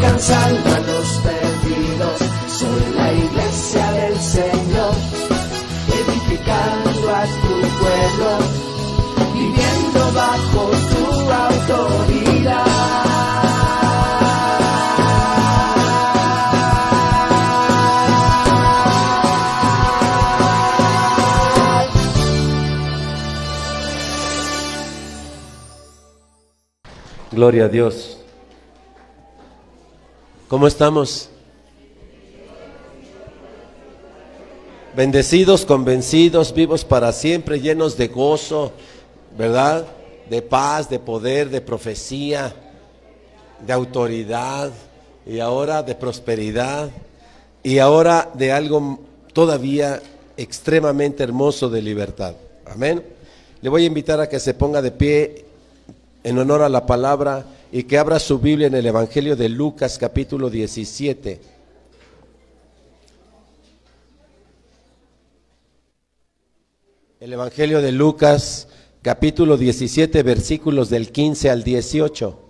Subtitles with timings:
[0.00, 2.20] alcanzando a los perdidos.
[2.48, 4.94] Soy la iglesia del Señor,
[5.88, 8.30] edificando a tu pueblo,
[9.34, 12.66] viviendo bajo tu autoridad.
[27.32, 28.19] Gloria a Dios.
[30.50, 31.28] ¿Cómo estamos?
[34.96, 38.72] Bendecidos, convencidos, vivos para siempre, llenos de gozo,
[39.38, 39.86] ¿verdad?
[40.28, 42.52] De paz, de poder, de profecía,
[43.64, 44.72] de autoridad
[45.24, 46.90] y ahora de prosperidad
[47.62, 48.98] y ahora de algo
[49.32, 50.02] todavía
[50.36, 52.34] extremadamente hermoso de libertad.
[52.66, 53.04] Amén.
[53.62, 55.44] Le voy a invitar a que se ponga de pie
[56.22, 59.98] en honor a la palabra y que abra su Biblia en el Evangelio de Lucas
[59.98, 61.40] capítulo 17.
[67.20, 68.68] El Evangelio de Lucas
[69.02, 72.46] capítulo 17 versículos del 15 al 18.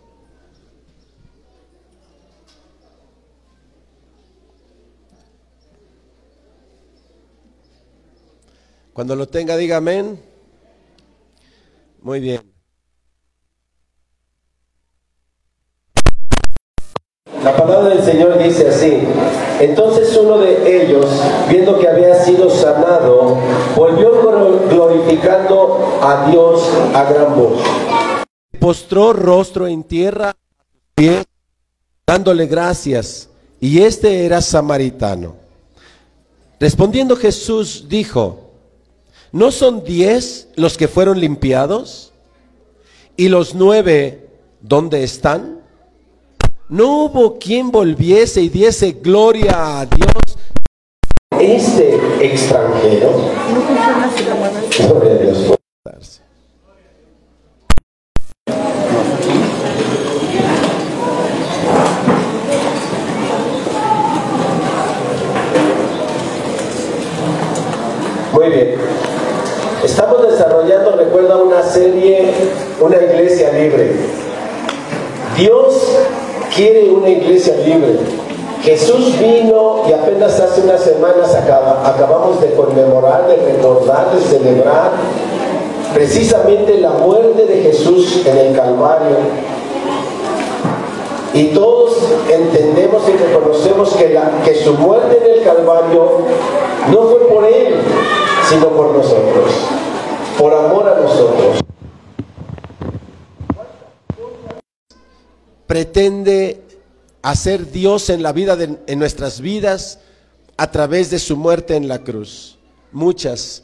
[8.93, 10.21] Cuando lo tenga, diga amén.
[12.03, 12.50] Muy bien.
[17.45, 18.99] La palabra del Señor dice así.
[19.61, 21.07] Entonces uno de ellos,
[21.49, 23.39] viendo que había sido sanado,
[23.75, 27.61] volvió glor- glorificando a Dios a gran voz.
[28.59, 30.37] Postró rostro en tierra,
[32.07, 33.31] dándole gracias.
[33.59, 35.35] Y este era samaritano.
[36.59, 38.51] Respondiendo Jesús dijo,
[39.33, 42.13] ¿no son diez los que fueron limpiados?
[43.17, 44.29] ¿Y los nueve
[44.61, 45.60] dónde están?
[46.71, 50.39] No hubo quien volviese y diese gloria a Dios.
[51.41, 53.11] Este extranjero.
[54.79, 55.59] Gloria a Dios.
[68.33, 68.75] Muy bien.
[69.85, 72.31] Estamos desarrollando, recuerda, una serie,
[72.81, 73.93] una iglesia libre.
[75.37, 75.97] Dios
[76.55, 77.99] quiere una iglesia libre.
[78.63, 84.91] Jesús vino y apenas hace unas semanas acaba- acabamos de conmemorar, de recordar, de celebrar
[85.95, 89.17] precisamente la muerte de Jesús en el Calvario.
[91.33, 91.97] Y todos
[92.29, 96.19] entendemos y reconocemos que, la- que su muerte en el Calvario
[96.91, 97.75] no fue por Él,
[98.49, 99.53] sino por nosotros,
[100.39, 101.57] por amor a nosotros.
[105.67, 106.63] pretende
[107.23, 110.01] hacer Dios en la vida de, en nuestras vidas
[110.57, 112.59] a través de su muerte en la cruz.
[112.93, 113.63] Muchas,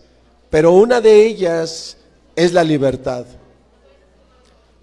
[0.51, 1.97] pero una de ellas
[2.35, 3.27] es la libertad.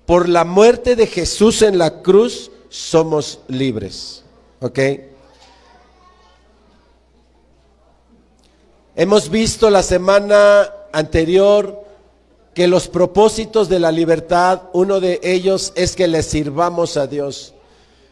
[0.06, 4.24] Por la muerte de Jesús en la cruz somos libres.
[4.60, 4.80] ¿Ok?
[8.96, 11.84] Hemos visto la semana anterior
[12.54, 17.54] que los propósitos de la libertad, uno de ellos es que le sirvamos a Dios.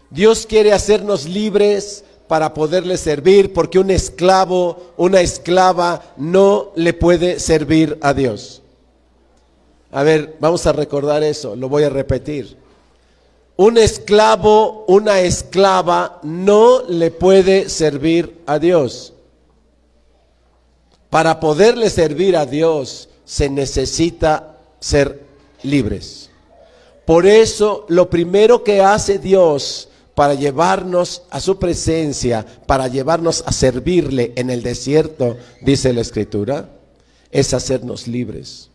[0.10, 7.42] Dios quiere hacernos libres para poderle servir, porque un esclavo, una esclava no le puede
[7.42, 8.62] servir a Dios.
[9.92, 12.56] A ver, vamos a recordar eso, lo voy a repetir.
[13.58, 19.12] Un esclavo, una esclava no le puede servir a Dios.
[21.10, 25.22] Para poderle servir a Dios se necesita ser
[25.64, 26.30] libres.
[27.04, 29.90] Por eso lo primero que hace Dios
[30.22, 36.70] para llevarnos a su presencia, para llevarnos a servirle en el desierto, dice la escritura,
[37.32, 38.70] es hacernos libres.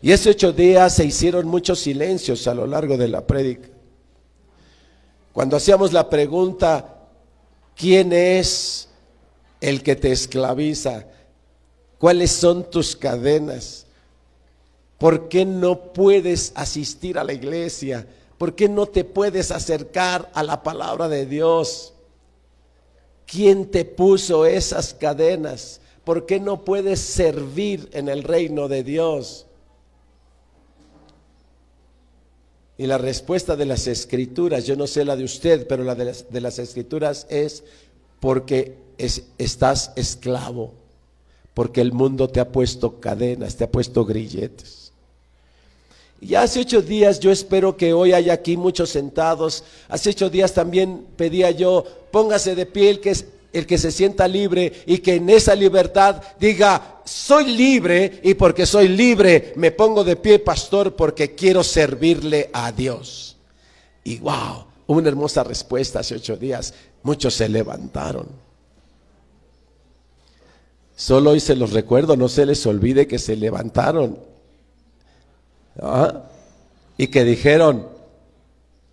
[0.00, 3.68] Y esos ocho días se hicieron muchos silencios a lo largo de la prédica.
[5.32, 7.00] Cuando hacíamos la pregunta,
[7.74, 8.90] ¿quién es
[9.60, 11.04] el que te esclaviza?
[11.98, 13.86] ¿Cuáles son tus cadenas?
[14.98, 18.06] ¿Por qué no puedes asistir a la iglesia?
[18.40, 21.92] ¿Por qué no te puedes acercar a la palabra de Dios?
[23.26, 25.82] ¿Quién te puso esas cadenas?
[26.04, 29.44] ¿Por qué no puedes servir en el reino de Dios?
[32.78, 36.40] Y la respuesta de las escrituras, yo no sé la de usted, pero la de
[36.40, 37.62] las, escrituras es
[38.20, 38.78] porque
[39.36, 40.72] estás esclavo,
[41.52, 44.89] porque el mundo te ha puesto cadenas, te ha puesto grilletes.
[46.20, 49.64] Y hace ocho días, yo espero que hoy haya aquí muchos sentados.
[49.88, 53.16] Hace ocho días también pedía yo, póngase de pie el que,
[53.54, 58.66] el que se sienta libre y que en esa libertad diga, soy libre y porque
[58.66, 63.38] soy libre me pongo de pie, pastor, porque quiero servirle a Dios.
[64.04, 66.74] Y wow, una hermosa respuesta hace ocho días.
[67.02, 68.28] Muchos se levantaron.
[70.94, 74.29] Solo hoy se los recuerdo, no se les olvide que se levantaron.
[75.78, 76.24] ¿Ah?
[76.96, 77.88] Y que dijeron,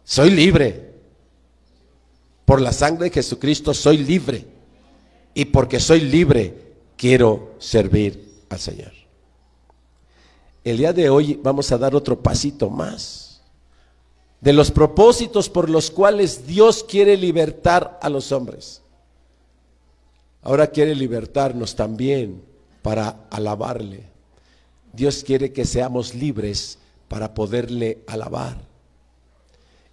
[0.03, 0.93] soy libre.
[2.45, 4.45] Por la sangre de Jesucristo soy libre.
[5.33, 8.93] Y porque soy libre, quiero servir al Señor.
[10.63, 13.27] El día de hoy vamos a dar otro pasito más
[14.41, 18.81] de los propósitos por los cuales Dios quiere libertar a los hombres.
[20.43, 22.43] Ahora quiere libertarnos también
[22.81, 24.16] para alabarle.
[24.93, 28.67] Dios quiere que seamos libres para poderle alabar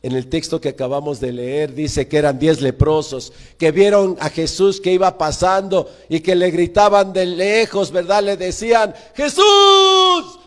[0.05, 4.29] en el texto que acabamos de leer dice que eran diez leprosos que vieron a
[4.29, 8.23] Jesús que iba pasando y que le gritaban de lejos, ¿verdad?
[8.23, 9.43] Le decían, Jesús,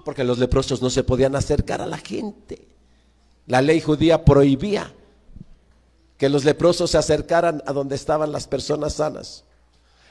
[0.05, 2.67] porque los leprosos no se podían acercar a la gente.
[3.47, 4.93] La ley judía prohibía
[6.19, 9.43] que los leprosos se acercaran a donde estaban las personas sanas.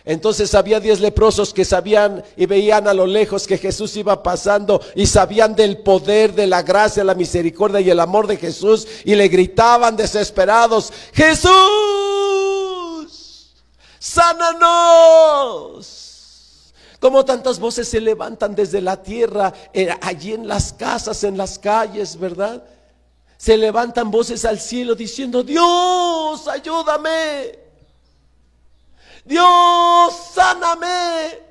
[0.08, 4.80] Entonces había diez leprosos que sabían y veían a lo lejos que Jesús iba pasando
[4.94, 9.16] y sabían del poder, de la gracia, la misericordia y el amor de Jesús y
[9.16, 11.50] le gritaban desesperados, Jesús,
[13.98, 15.94] sánanos.
[17.00, 21.58] Como tantas voces se levantan desde la tierra, eh, allí en las casas, en las
[21.58, 22.62] calles, ¿verdad?
[23.36, 27.65] Se levantan voces al cielo diciendo, Dios, ayúdame.
[29.26, 31.42] Dios, sáname.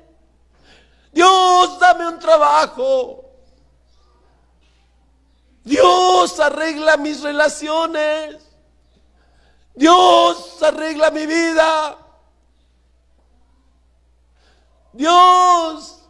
[1.12, 3.22] Dios, dame un trabajo.
[5.62, 8.42] Dios, arregla mis relaciones.
[9.74, 11.98] Dios, arregla mi vida.
[14.94, 16.05] Dios,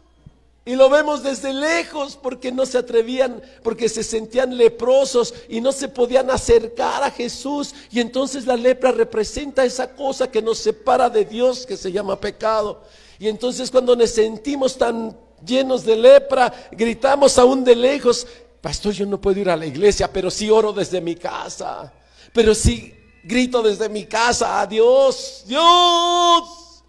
[0.67, 5.71] y lo vemos desde lejos porque no se atrevían, porque se sentían leprosos y no
[5.71, 7.73] se podían acercar a Jesús.
[7.89, 12.19] Y entonces la lepra representa esa cosa que nos separa de Dios, que se llama
[12.19, 12.83] pecado.
[13.17, 18.27] Y entonces cuando nos sentimos tan llenos de lepra, gritamos aún de lejos,
[18.59, 21.93] pastor, yo no puedo ir a la iglesia, pero sí oro desde mi casa.
[22.33, 22.93] Pero sí
[23.23, 26.83] grito desde mi casa a Dios, Dios,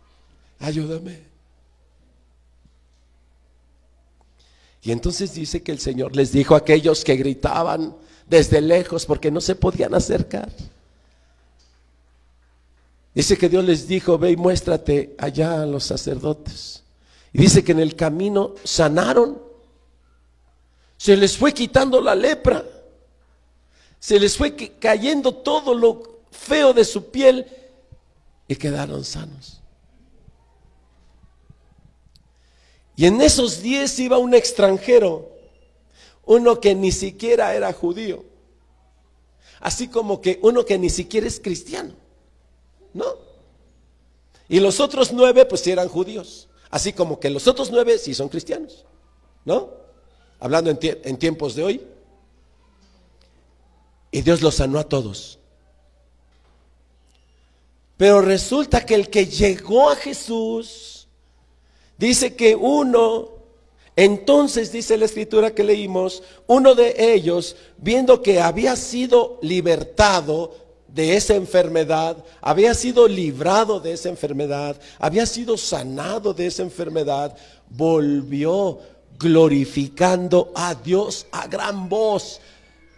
[0.58, 1.27] ayúdame.
[4.82, 7.96] Y entonces dice que el Señor les dijo a aquellos que gritaban
[8.28, 10.48] desde lejos porque no se podían acercar.
[13.14, 16.84] Dice que Dios les dijo, ve y muéstrate allá a los sacerdotes.
[17.32, 19.42] Y dice que en el camino sanaron.
[20.96, 22.64] Se les fue quitando la lepra.
[23.98, 27.46] Se les fue cayendo todo lo feo de su piel
[28.46, 29.57] y quedaron sanos.
[32.98, 35.30] Y en esos diez iba un extranjero,
[36.26, 38.24] uno que ni siquiera era judío,
[39.60, 41.94] así como que uno que ni siquiera es cristiano,
[42.92, 43.06] ¿no?
[44.48, 48.28] Y los otros nueve pues eran judíos, así como que los otros nueve sí son
[48.28, 48.84] cristianos,
[49.44, 49.70] ¿no?
[50.40, 51.86] Hablando en, en tiempos de hoy.
[54.10, 55.38] Y Dios los sanó a todos.
[57.96, 60.87] Pero resulta que el que llegó a Jesús,
[61.98, 63.30] Dice que uno,
[63.96, 70.54] entonces dice la escritura que leímos, uno de ellos, viendo que había sido libertado
[70.86, 77.36] de esa enfermedad, había sido librado de esa enfermedad, había sido sanado de esa enfermedad,
[77.68, 78.78] volvió
[79.18, 82.40] glorificando a Dios a gran voz.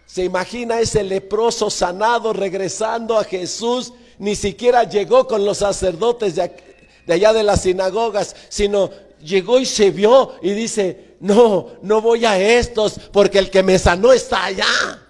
[0.05, 6.70] Se imagina ese leproso sanado regresando a Jesús, ni siquiera llegó con los sacerdotes de,
[7.05, 8.89] de allá de las sinagogas, sino
[9.23, 13.79] llegó y se vio y dice, no, no voy a estos porque el que me
[13.79, 15.01] sanó está allá.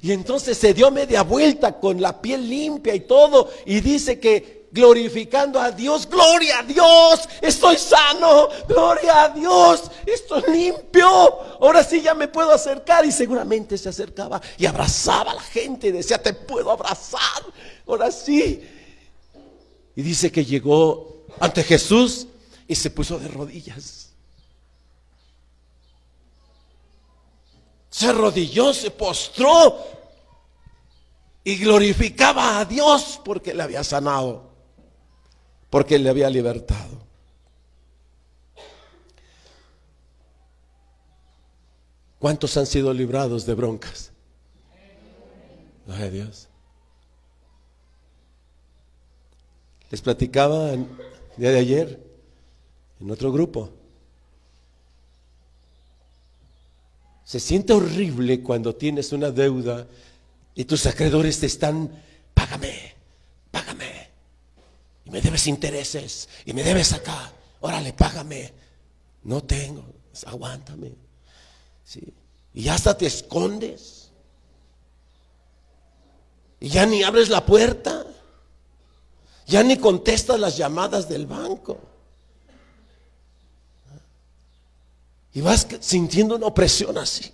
[0.00, 4.62] Y entonces se dio media vuelta con la piel limpia y todo y dice que
[4.72, 6.08] glorificando a Dios.
[6.08, 8.48] Gloria a Dios, estoy sano.
[8.66, 11.08] Gloria a Dios, estoy limpio.
[11.60, 13.04] Ahora sí ya me puedo acercar.
[13.04, 17.42] Y seguramente se acercaba y abrazaba a la gente y decía, te puedo abrazar.
[17.86, 18.71] Ahora sí.
[19.94, 22.26] Y dice que llegó ante Jesús
[22.66, 24.10] y se puso de rodillas.
[27.90, 29.78] Se arrodilló, se postró
[31.44, 34.52] y glorificaba a Dios porque le había sanado
[35.72, 37.00] porque le había libertado.
[42.18, 44.12] ¿Cuántos han sido librados de broncas?
[45.88, 46.46] Ay Dios.
[49.92, 50.86] Les platicaba el
[51.36, 52.00] día de ayer
[52.98, 53.68] en otro grupo.
[57.26, 59.86] Se siente horrible cuando tienes una deuda
[60.54, 61.90] y tus acreedores te están,
[62.32, 62.94] págame,
[63.50, 64.08] págame
[65.04, 67.30] y me debes intereses y me debes acá.
[67.60, 68.50] Órale, págame.
[69.24, 69.84] No tengo,
[70.24, 70.92] aguántame.
[71.84, 72.14] ¿Sí?
[72.54, 74.10] Y hasta te escondes.
[76.60, 78.06] Y ya ni abres la puerta.
[79.46, 81.78] Ya ni contestas las llamadas del banco.
[85.34, 87.32] Y vas sintiendo una opresión así.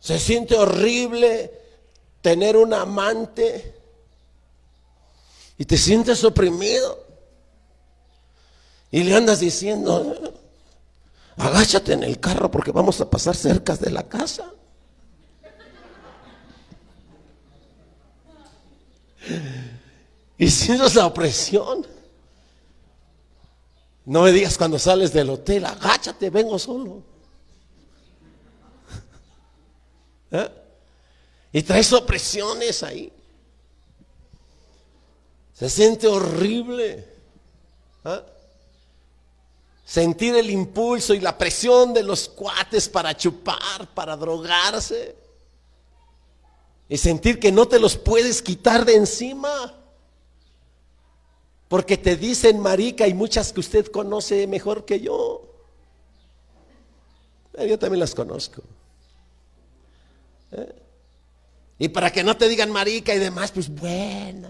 [0.00, 1.50] Se siente horrible
[2.20, 3.74] tener un amante
[5.56, 7.04] y te sientes oprimido.
[8.90, 10.34] Y le andas diciendo,
[11.36, 14.52] agáchate en el carro porque vamos a pasar cerca de la casa.
[20.38, 21.86] Y sientes la opresión.
[24.04, 27.02] No me digas cuando sales del hotel, agáchate, vengo solo.
[30.30, 30.48] ¿Eh?
[31.52, 33.10] Y traes opresiones ahí.
[35.54, 37.08] Se siente horrible.
[38.04, 38.22] ¿ah?
[39.84, 45.23] Sentir el impulso y la presión de los cuates para chupar, para drogarse.
[46.88, 49.74] Y sentir que no te los puedes quitar de encima.
[51.68, 55.42] Porque te dicen marica y muchas que usted conoce mejor que yo.
[57.54, 58.62] Eh, yo también las conozco.
[60.52, 60.74] ¿Eh?
[61.78, 64.48] Y para que no te digan marica y demás, pues bueno.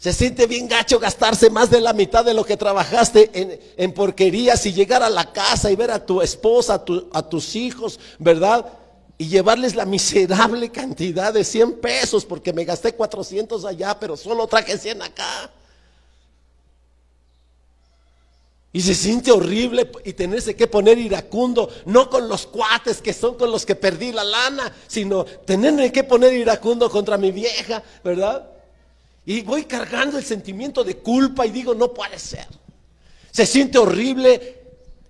[0.00, 3.30] Se siente bien gacho gastarse más de la mitad de lo que trabajaste
[3.76, 8.00] en, porquerías y llegar a la casa y ver a tu esposa, a, tus hijos,
[8.18, 8.64] ¿verdad?
[9.20, 14.46] Y llevarles la miserable cantidad de 100 pesos porque me gasté 400 allá, pero solo
[14.46, 15.50] traje 100 acá.
[18.72, 23.34] Y se siente horrible y tenerse que poner iracundo, no con los cuates que son
[23.34, 28.48] con los que perdí la lana, sino tenerme que poner iracundo contra mi vieja, ¿verdad?
[29.26, 32.46] Y voy cargando el sentimiento de culpa y digo, no puede ser.
[33.30, 34.62] Se siente horrible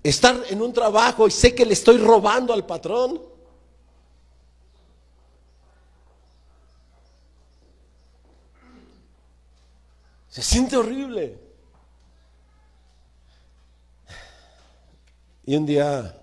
[0.03, 3.30] estar en un trabajo y sé que le estoy robando al patrón.
[10.31, 11.39] Se siente horrible.
[15.45, 16.17] Y un día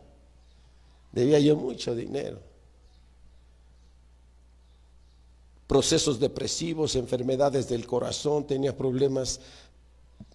[1.12, 2.48] debía yo mucho dinero.
[5.68, 9.42] procesos depresivos, enfermedades del corazón, tenía problemas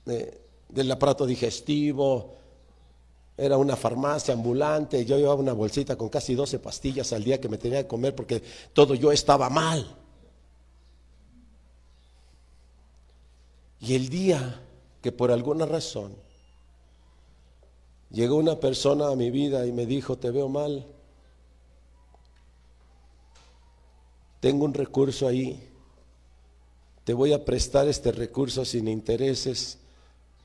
[0.06, 0.38] eh,
[0.68, 2.36] del aparato digestivo,
[3.36, 7.48] era una farmacia ambulante, yo llevaba una bolsita con casi 12 pastillas al día que
[7.48, 8.42] me tenía que comer porque
[8.74, 10.01] todo yo estaba mal.
[13.82, 14.62] Y el día
[15.02, 16.14] que por alguna razón
[18.10, 20.86] llegó una persona a mi vida y me dijo, te veo mal,
[24.38, 25.68] tengo un recurso ahí,
[27.02, 29.78] te voy a prestar este recurso sin intereses,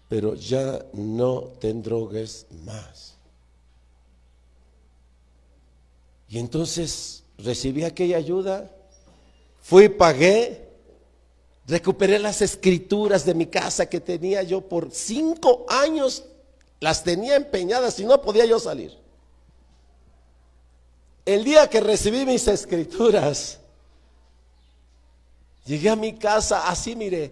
[0.09, 3.17] pero ya no te drogues más.
[6.27, 8.75] Y entonces recibí aquella ayuda,
[9.61, 10.66] fui, pagué,
[11.67, 16.23] recuperé las escrituras de mi casa que tenía yo por cinco años,
[16.79, 18.97] las tenía empeñadas y no podía yo salir.
[21.25, 23.59] El día que recibí mis escrituras,
[25.67, 27.29] Llegué a mi casa así, mire.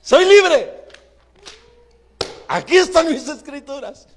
[0.00, 0.86] Soy libre.
[2.48, 4.08] Aquí están mis escrituras.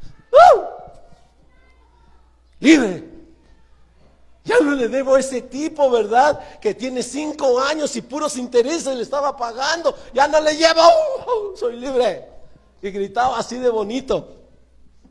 [2.61, 3.20] Libre.
[4.43, 6.59] Ya no le debo a ese tipo, ¿verdad?
[6.59, 9.95] Que tiene cinco años y puros intereses le estaba pagando.
[10.13, 10.81] Ya no le llevo.
[11.55, 12.27] soy libre.
[12.81, 14.37] Y gritaba así de bonito.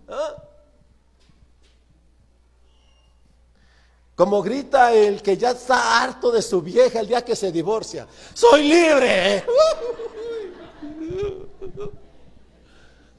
[0.08, 0.34] ¿Ah?
[4.16, 8.08] Como grita el que ya está harto de su vieja el día que se divorcia.
[8.34, 9.44] Soy libre.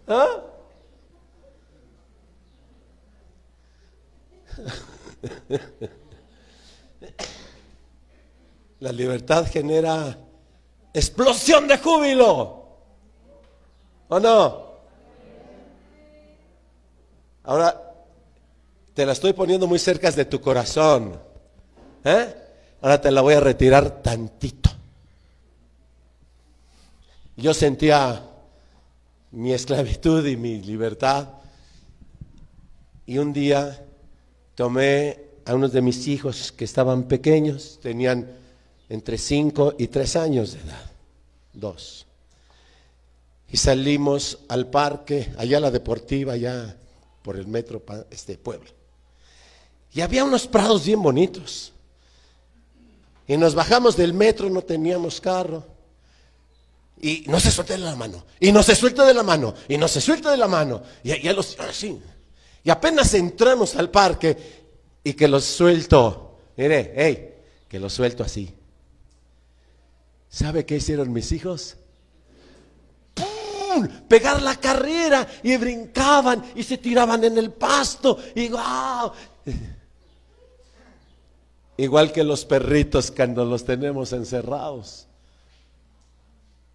[0.07, 0.43] ¿Ah?
[8.79, 10.17] La libertad genera
[10.93, 12.61] explosión de júbilo.
[14.09, 14.71] ¿O no?
[17.43, 17.81] Ahora,
[18.93, 21.19] te la estoy poniendo muy cerca de tu corazón.
[22.03, 22.35] ¿eh?
[22.81, 24.69] Ahora te la voy a retirar tantito.
[27.37, 28.21] Yo sentía
[29.31, 31.29] mi esclavitud y mi libertad.
[33.05, 33.85] Y un día
[34.55, 38.27] tomé a unos de mis hijos que estaban pequeños, tenían
[38.89, 40.91] entre 5 y 3 años de edad,
[41.53, 42.05] dos.
[43.49, 46.77] Y salimos al parque, allá a la deportiva, allá
[47.21, 48.69] por el metro, este pueblo.
[49.93, 51.73] Y había unos prados bien bonitos.
[53.27, 55.65] Y nos bajamos del metro, no teníamos carro.
[57.01, 58.23] Y no se suelta de la mano.
[58.39, 59.53] Y no se suelta de la mano.
[59.67, 60.81] Y no se suelta de la mano.
[61.03, 61.99] Y, y, los, así.
[62.63, 64.60] y apenas entramos al parque
[65.03, 66.37] y que los suelto.
[66.57, 67.35] Mire, hey,
[67.67, 68.53] que los suelto así.
[70.29, 71.77] ¿Sabe qué hicieron mis hijos?
[74.07, 79.11] pegar la carrera y brincaban y se tiraban en el pasto y wow.
[81.77, 85.07] Igual que los perritos cuando los tenemos encerrados.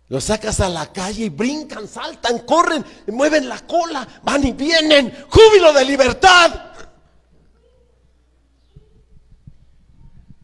[0.08, 5.12] Los sacas a la calle y brincan, saltan, corren, mueven la cola, van y vienen.
[5.28, 6.75] Júbilo de libertad.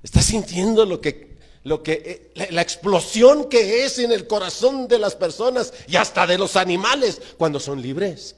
[0.02, 1.32] ¿Estás sintiendo lo que
[1.64, 6.26] lo que eh, la, explosión que es en el corazón de las personas y hasta
[6.26, 8.34] de los animales cuando son libres.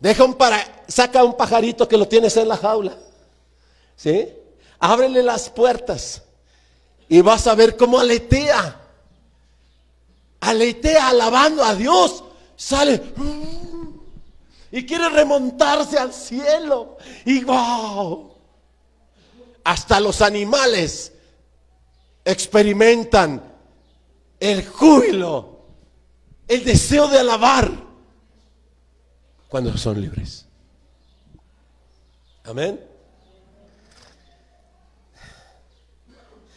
[0.00, 2.96] Deja un para, saca un pajarito que lo tienes en la jaula.
[3.96, 4.28] ¿Sí?
[4.78, 6.22] Ábrele las puertas
[7.08, 8.80] y vas a ver cómo aletea.
[10.40, 12.24] Aletea alabando a Dios.
[12.56, 13.00] Sale
[14.72, 16.96] y quiere remontarse al cielo.
[17.26, 18.31] Y wow.
[19.64, 21.12] Hasta los animales
[22.24, 23.42] experimentan
[24.40, 25.60] el júbilo,
[26.48, 27.70] el deseo de alabar
[29.48, 30.46] cuando son libres.
[32.44, 32.80] Amén.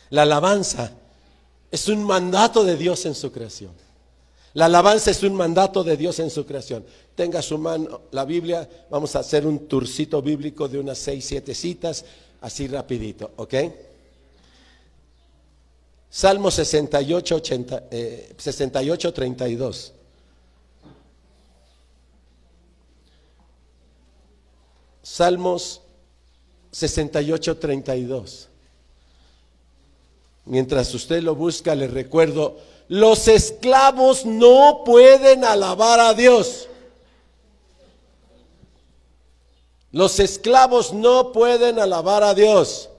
[0.09, 0.91] La alabanza
[1.69, 3.71] es un mandato de Dios en su creación.
[4.53, 6.85] La alabanza es un mandato de Dios en su creación.
[7.13, 11.53] Tenga su mano la Biblia, vamos a hacer un turcito bíblico de unas seis, siete
[11.53, 12.05] citas,
[12.45, 13.53] así rapidito, ¿ok?
[16.11, 17.83] Salmo 68, 80,
[18.37, 19.93] 68 32.
[25.01, 25.81] Salmos
[26.71, 28.49] 68, 32.
[30.45, 36.69] Mientras usted lo busca, le recuerdo, los esclavos no pueden alabar a Dios.
[39.95, 42.89] Los esclavos no pueden alabar a Dios.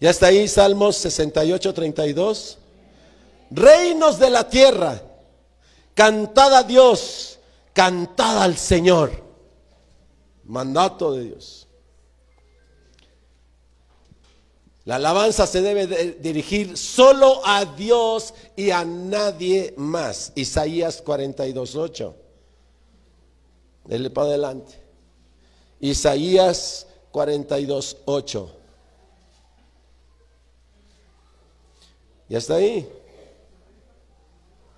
[0.00, 2.58] Ya está ahí Salmos 68, 32.
[3.52, 5.00] Reinos de la tierra,
[5.94, 7.38] cantad a Dios,
[7.72, 9.12] cantad al Señor.
[10.42, 11.68] Mandato de Dios.
[14.84, 15.86] La alabanza se debe
[16.18, 20.32] dirigir solo a Dios y a nadie más.
[20.34, 22.16] Isaías 42, 8.
[23.88, 24.74] Dele para adelante.
[25.80, 28.56] Isaías 42, 8.
[32.28, 32.86] Ya está ahí.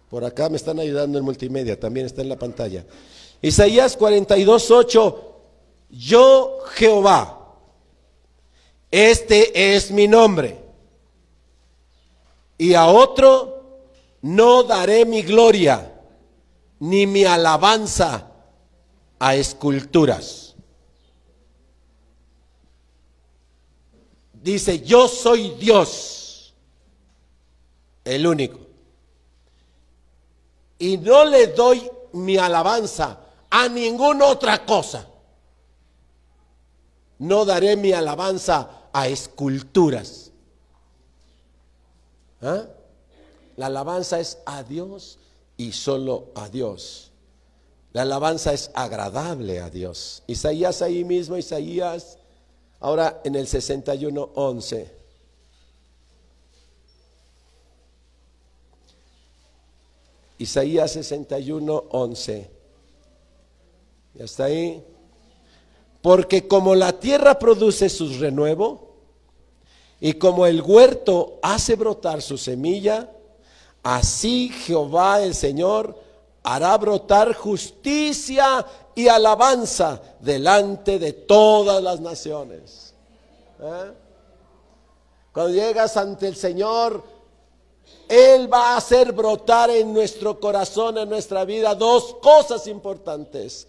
[0.09, 2.87] Por acá me están ayudando en multimedia, también está en la pantalla.
[3.43, 5.37] Isaías 42, 8.
[5.91, 7.57] Yo Jehová,
[8.93, 10.57] este es mi nombre.
[12.59, 13.81] Y a otro
[14.23, 16.01] no daré mi gloria,
[16.79, 18.30] ni mi alabanza
[19.21, 20.57] a esculturas.
[24.33, 26.55] Dice, yo soy Dios
[28.05, 28.59] el único.
[30.79, 35.07] Y no le doy mi alabanza a ninguna otra cosa.
[37.19, 40.33] No daré mi alabanza a esculturas.
[42.41, 42.65] ¿Ah?
[43.59, 45.19] La alabanza es a Dios
[45.59, 47.10] y solo a Dios.
[47.93, 50.23] La alabanza es agradable a Dios.
[50.27, 52.19] Isaías ahí mismo, Isaías,
[52.79, 55.01] ahora en el 61, 11.
[60.39, 62.51] Isaías 61, 11.
[64.15, 64.85] ¿Ya está ahí?
[66.01, 68.95] Porque como la tierra produce su renuevo
[70.01, 73.11] y como el huerto hace brotar su semilla,
[73.83, 76.10] así Jehová el Señor
[76.43, 82.95] hará brotar justicia y alabanza delante de todas las naciones.
[83.61, 83.93] ¿Eh?
[85.33, 87.03] Cuando llegas ante el Señor,
[88.09, 93.69] Él va a hacer brotar en nuestro corazón, en nuestra vida, dos cosas importantes.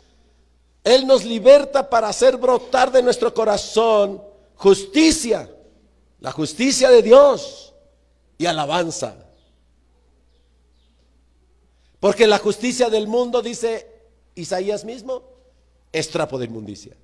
[0.83, 4.23] Él nos liberta para hacer brotar de nuestro corazón
[4.55, 5.49] justicia,
[6.19, 7.73] la justicia de Dios
[8.37, 9.15] y alabanza.
[12.01, 13.87] Porque la justicia del mundo, dice
[14.33, 15.21] Isaías mismo,
[15.91, 16.97] es trapo de inmundicia.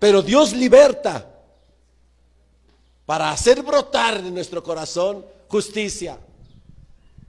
[0.00, 1.40] Pero Dios liberta
[3.06, 6.18] para hacer brotar de nuestro corazón justicia.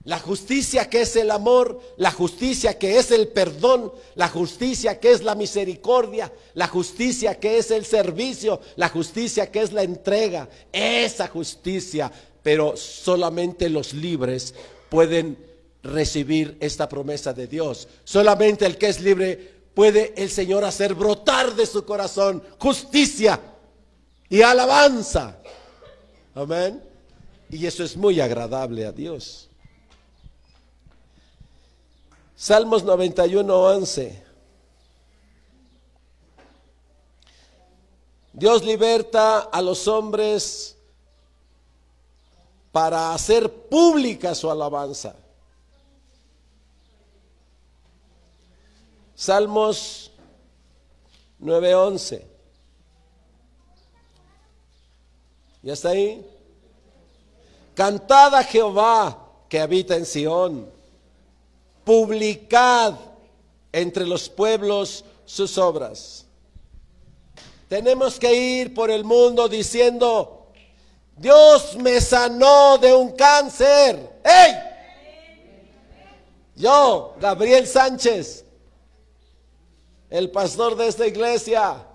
[0.02, 5.12] La justicia que es el amor, la justicia que es el perdón, la justicia que
[5.12, 10.48] es la misericordia, la justicia que es el servicio, la justicia que es la entrega.
[10.72, 12.10] Esa justicia,
[12.42, 14.56] pero solamente los libres
[14.88, 15.51] pueden
[15.82, 17.88] recibir esta promesa de Dios.
[18.04, 19.36] Solamente el que es libre
[19.74, 23.40] puede el Señor hacer brotar de su corazón justicia
[24.28, 25.38] y alabanza.
[26.34, 26.82] Amén.
[27.50, 29.48] Y eso es muy agradable a Dios.
[32.34, 34.22] Salmos 91, 11.
[38.32, 40.76] Dios liberta a los hombres
[42.72, 45.14] para hacer pública su alabanza.
[49.22, 50.10] Salmos
[51.38, 52.24] 9:11.
[55.62, 56.28] ¿Ya está ahí?
[57.72, 59.16] Cantad a Jehová
[59.48, 60.68] que habita en Sión
[61.84, 62.94] publicad
[63.70, 66.26] entre los pueblos sus obras.
[67.68, 70.48] Tenemos que ir por el mundo diciendo,
[71.16, 74.20] Dios me sanó de un cáncer.
[74.24, 74.52] ¡Ey!
[76.56, 78.46] Yo, Gabriel Sánchez,
[80.12, 81.86] el pastor de esta iglesia,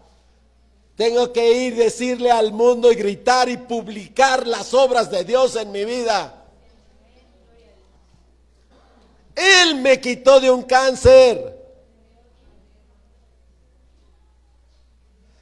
[0.95, 5.71] tengo que ir decirle al mundo y gritar y publicar las obras de Dios en
[5.71, 6.33] mi vida.
[9.35, 11.55] Él me quitó de un cáncer.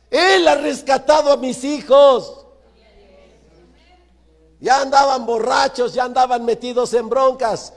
[0.09, 2.45] Él ha rescatado a mis hijos.
[4.59, 7.71] Ya andaban borrachos, ya andaban metidos en broncas.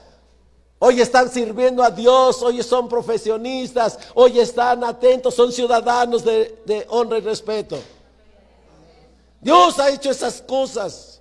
[0.80, 6.86] Hoy están sirviendo a Dios, hoy son profesionistas, hoy están atentos, son ciudadanos de, de
[6.88, 7.78] honra y respeto.
[9.40, 11.20] Dios ha hecho esas cosas.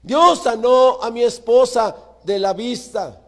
[0.00, 3.20] Dios sanó a mi esposa de la vista.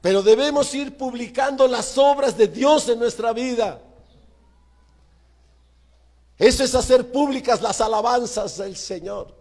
[0.00, 3.80] Pero debemos ir publicando las obras de Dios en nuestra vida.
[6.38, 9.35] Eso es hacer públicas las alabanzas del Señor.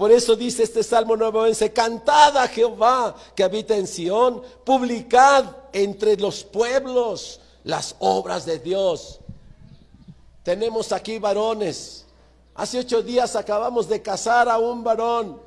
[0.00, 6.16] Por eso dice este Salmo 9:11, cantad a Jehová que habita en Sión, publicad entre
[6.16, 9.20] los pueblos las obras de Dios.
[10.42, 12.06] Tenemos aquí varones
[12.54, 15.38] Hace ocho días acabamos de casar a un varón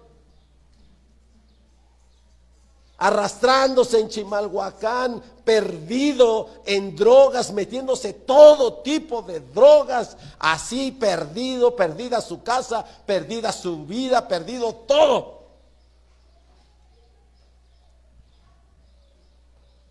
[3.03, 12.43] arrastrándose en Chimalhuacán, perdido en drogas, metiéndose todo tipo de drogas, así perdido, perdida su
[12.43, 15.43] casa, perdida su vida, perdido todo.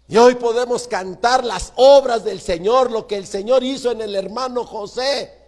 [0.09, 4.14] Y hoy podemos cantar las obras del Señor, lo que el Señor hizo en el
[4.14, 5.38] hermano José.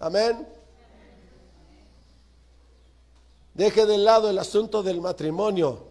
[0.00, 0.53] Amén.
[3.54, 5.86] Deje de lado el asunto del matrimonio,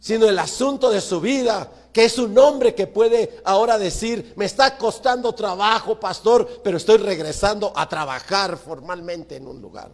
[0.00, 4.46] sino el asunto de su vida, que es un hombre que puede ahora decir, me
[4.46, 9.92] está costando trabajo, pastor, pero estoy regresando a trabajar formalmente en un lugar.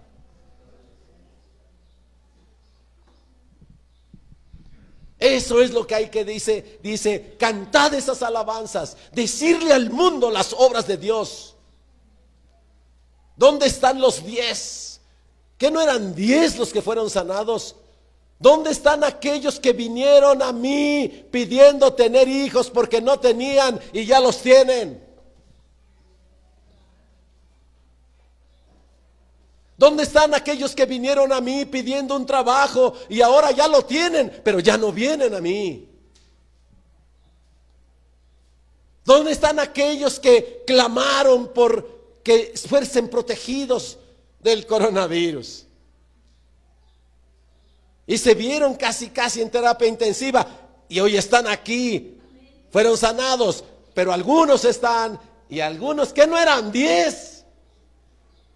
[5.18, 10.54] Eso es lo que hay que dice, dice, cantad esas alabanzas, decirle al mundo las
[10.54, 11.56] obras de Dios.
[13.36, 14.87] ¿Dónde están los diez?
[15.58, 17.74] ¿Que no eran diez los que fueron sanados?
[18.38, 24.20] ¿Dónde están aquellos que vinieron a mí pidiendo tener hijos porque no tenían y ya
[24.20, 25.04] los tienen?
[29.76, 34.40] ¿Dónde están aquellos que vinieron a mí pidiendo un trabajo y ahora ya lo tienen,
[34.44, 35.88] pero ya no vienen a mí?
[39.04, 43.98] ¿Dónde están aquellos que clamaron por que fuesen protegidos
[44.40, 45.66] del coronavirus.
[48.06, 50.46] Y se vieron casi, casi en terapia intensiva.
[50.88, 52.18] Y hoy están aquí.
[52.70, 53.64] Fueron sanados.
[53.92, 55.20] Pero algunos están.
[55.48, 57.44] Y algunos que no eran diez.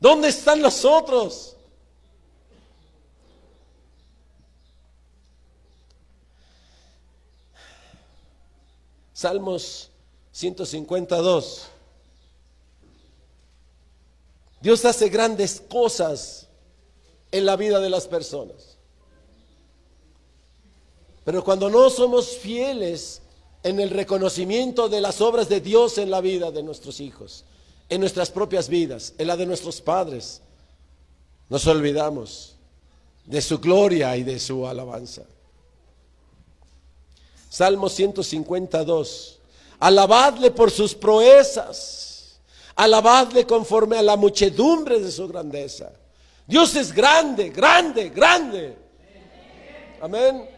[0.01, 1.57] ¿Dónde están los otros?
[9.13, 9.91] Salmos
[10.33, 11.72] 152.
[14.63, 16.47] Dios hace grandes cosas
[17.33, 18.79] en la vida de las personas.
[21.25, 23.23] Pero cuando no somos fieles
[23.65, 27.45] en el reconocimiento de las obras de Dios en la vida de nuestros hijos,
[27.89, 30.41] en nuestras propias vidas, en la de nuestros padres,
[31.49, 32.55] nos olvidamos
[33.25, 35.23] de su gloria y de su alabanza.
[37.51, 39.39] Salmo 152.
[39.81, 42.12] Alabadle por sus proezas.
[42.75, 45.93] Alabadle conforme a la muchedumbre de su grandeza.
[46.47, 48.77] Dios es grande, grande, grande.
[50.01, 50.49] Amén.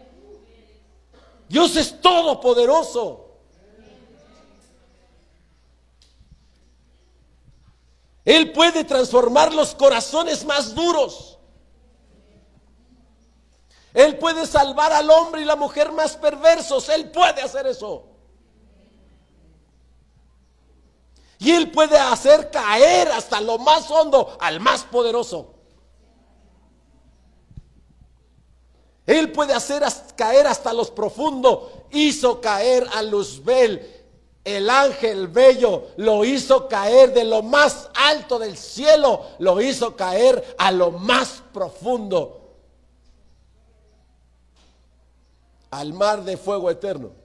[1.49, 3.25] Dios es todopoderoso.
[8.25, 11.39] Él puede transformar los corazones más duros.
[13.93, 16.89] Él puede salvar al hombre y la mujer más perversos.
[16.89, 18.14] Él puede hacer eso.
[21.45, 25.51] Y Él puede hacer caer hasta lo más hondo al más poderoso.
[29.07, 29.85] Él puede hacer
[30.17, 31.65] caer hasta los profundos.
[31.91, 34.05] Hizo caer a Luzbel,
[34.43, 40.57] el ángel bello, lo hizo caer de lo más alto del cielo, lo hizo caer
[40.57, 42.57] a lo más profundo,
[45.71, 47.24] al mar de fuego eterno.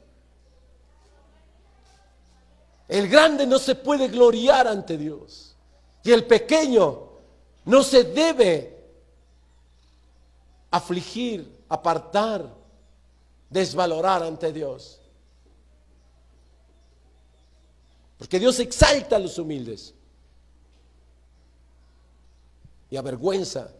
[2.89, 5.56] El grande no se puede gloriar ante Dios.
[6.04, 7.10] Y el pequeño
[7.65, 8.84] no se debe
[10.71, 12.52] afligir apartar,
[13.47, 14.99] desvalorar ante Dios.
[18.17, 19.93] Porque Dios exalta a los humildes
[22.89, 23.71] y avergüenza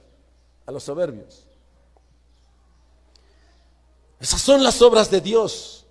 [0.68, 1.48] a los soberbios.
[4.20, 5.88] Esas son las obras de Dios,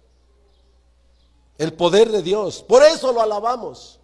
[1.59, 2.62] el poder de Dios.
[2.62, 3.99] Por eso lo alabamos.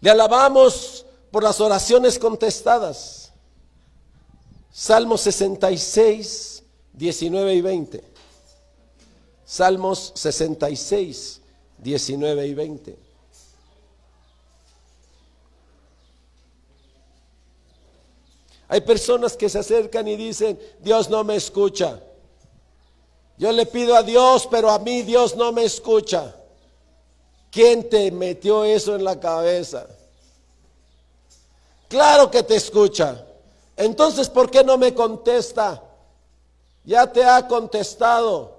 [0.00, 3.32] Le alabamos por las oraciones contestadas.
[4.72, 8.04] Salmos 66, 19 y 20.
[9.44, 11.40] Salmos 66,
[11.78, 12.98] 19 y 20.
[18.68, 22.00] Hay personas que se acercan y dicen, Dios no me escucha.
[23.38, 26.34] Yo le pido a Dios, pero a mí Dios no me escucha.
[27.50, 29.86] ¿Quién te metió eso en la cabeza?
[31.88, 33.26] Claro que te escucha.
[33.76, 35.82] Entonces, ¿por qué no me contesta?
[36.84, 38.58] Ya te ha contestado,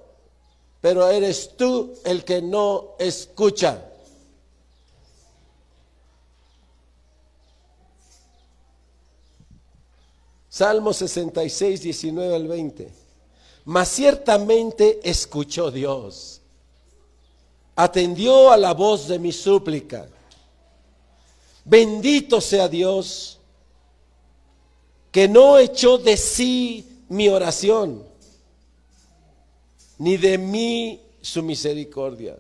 [0.82, 3.84] pero eres tú el que no escucha.
[10.50, 13.03] Salmo 66, 19 al 20.
[13.66, 16.42] Mas ciertamente escuchó Dios,
[17.76, 20.08] atendió a la voz de mi súplica.
[21.66, 23.40] Bendito sea Dios
[25.12, 28.04] que no echó de sí mi oración,
[30.00, 32.38] ni de mí su misericordia.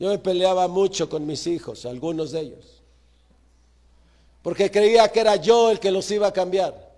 [0.00, 2.77] Yo me peleaba mucho con mis hijos, algunos de ellos,
[4.48, 6.90] porque creía que era yo el que los iba a cambiar.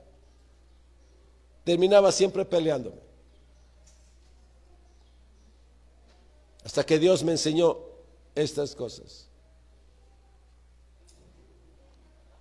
[1.65, 3.01] Terminaba siempre peleándome.
[6.65, 7.77] Hasta que Dios me enseñó
[8.37, 9.27] estas cosas.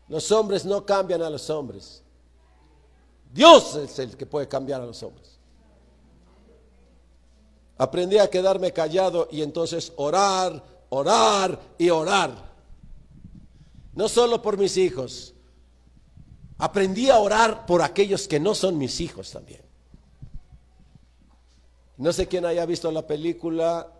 [0.07, 2.03] Los hombres no cambian a los hombres.
[3.33, 5.39] Dios es el que puede cambiar a los hombres.
[7.79, 12.48] Aprendí a quedarme callado y entonces orar, orar y orar.
[13.99, 15.33] No solo por mis hijos.
[16.57, 19.59] Aprendí a orar por aquellos que no son mis hijos también.
[21.97, 23.91] No sé quién haya visto la película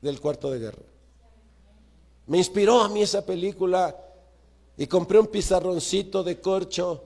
[0.00, 0.82] del cuarto de guerra.
[2.26, 3.94] Me inspiró a mí esa película
[4.78, 7.04] y compré un pizarroncito de corcho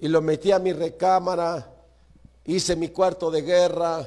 [0.00, 1.66] y lo metí a mi recámara,
[2.44, 4.06] hice mi cuarto de guerra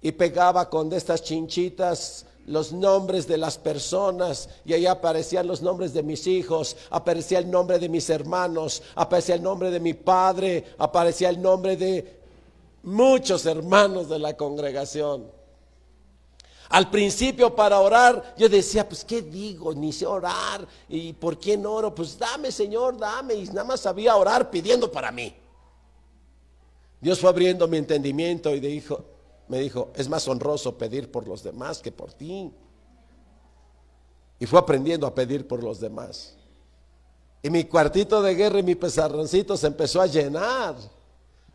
[0.00, 5.62] y pegaba con de estas chinchitas los nombres de las personas y ahí aparecían los
[5.62, 9.94] nombres de mis hijos, aparecía el nombre de mis hermanos, aparecía el nombre de mi
[9.94, 12.20] padre, aparecía el nombre de
[12.82, 15.30] muchos hermanos de la congregación.
[16.68, 19.74] Al principio para orar, yo decía, pues ¿qué digo?
[19.74, 20.66] Ni sé orar.
[20.88, 21.94] ¿Y por quién oro?
[21.94, 23.34] Pues dame, Señor, dame.
[23.34, 25.34] Y nada más sabía orar pidiendo para mí.
[26.98, 29.04] Dios fue abriendo mi entendimiento y dijo,
[29.52, 32.50] me dijo, es más honroso pedir por los demás que por ti.
[34.38, 36.34] Y fue aprendiendo a pedir por los demás.
[37.42, 40.74] Y mi cuartito de guerra y mi pesarroncito se empezó a llenar,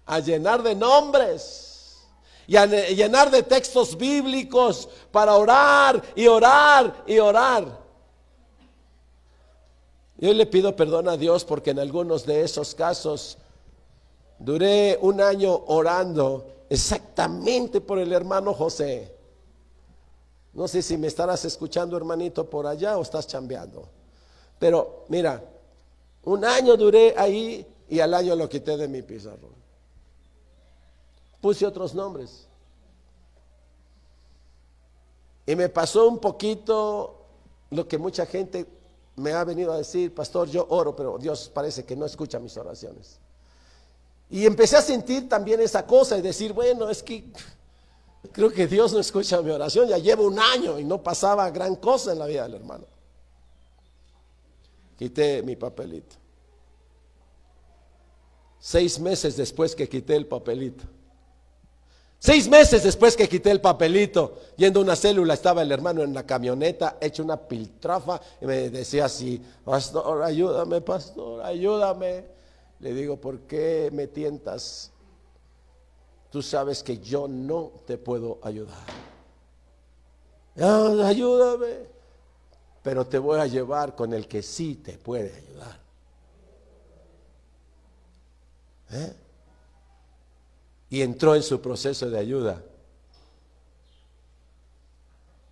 [0.05, 1.97] a llenar de nombres
[2.45, 7.79] y a llenar de textos bíblicos para orar y orar y orar.
[10.19, 13.39] Y hoy le pido perdón a Dios porque en algunos de esos casos
[14.37, 19.15] duré un año orando exactamente por el hermano José.
[20.53, 23.87] No sé si me estarás escuchando, hermanito, por allá o estás chambeando.
[24.59, 25.43] Pero mira,
[26.23, 29.55] un año duré ahí y al año lo quité de mi pizarrón.
[31.39, 32.47] Puse otros nombres.
[35.45, 37.25] Y me pasó un poquito
[37.69, 38.65] lo que mucha gente
[39.15, 42.57] me ha venido a decir, pastor, yo oro, pero Dios parece que no escucha mis
[42.57, 43.19] oraciones.
[44.29, 47.31] Y empecé a sentir también esa cosa y decir, bueno, es que
[48.31, 51.75] creo que Dios no escucha mi oración, ya llevo un año y no pasaba gran
[51.75, 52.85] cosa en la vida del hermano.
[54.97, 56.15] Quité mi papelito.
[58.59, 60.83] Seis meses después que quité el papelito.
[62.19, 66.15] Seis meses después que quité el papelito, yendo a una célula, estaba el hermano en
[66.15, 72.36] la camioneta, hecho una piltrafa, y me decía así, pastor, ayúdame, pastor, ayúdame.
[72.79, 74.91] Le digo, ¿por qué me tientas?
[76.29, 78.85] Tú sabes que yo no te puedo ayudar.
[80.59, 81.87] Ah, ayúdame.
[82.83, 85.79] Pero te voy a llevar con el que sí te puede ayudar.
[88.91, 89.15] ¿Eh?
[90.89, 92.63] Y entró en su proceso de ayuda.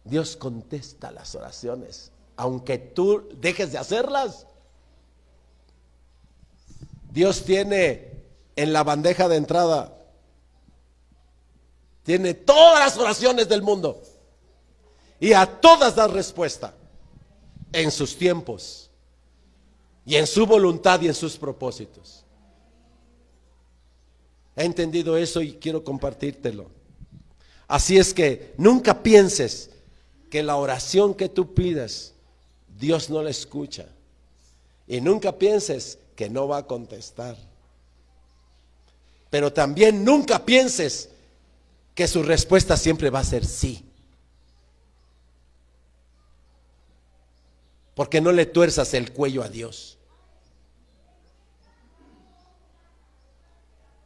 [0.06, 4.46] Dios contesta las oraciones, aunque tú dejes de hacerlas.
[7.16, 8.12] Dios tiene
[8.58, 9.98] en la bandeja de entrada,
[12.04, 14.04] tiene todas las oraciones del mundo
[15.18, 16.76] y a todas da respuesta
[17.72, 18.92] en sus tiempos
[20.06, 22.26] y en su voluntad y en sus propósitos.
[24.58, 26.70] He entendido eso y quiero compartírtelo.
[27.66, 29.70] Así es que nunca pienses
[30.30, 32.14] que la oración que tú pidas,
[32.78, 33.86] Dios no la escucha.
[34.86, 37.36] Y nunca pienses que no va a contestar.
[39.30, 41.10] Pero también nunca pienses
[41.94, 43.86] que su respuesta siempre va a ser sí.
[47.94, 49.98] Porque no le tuerzas el cuello a Dios.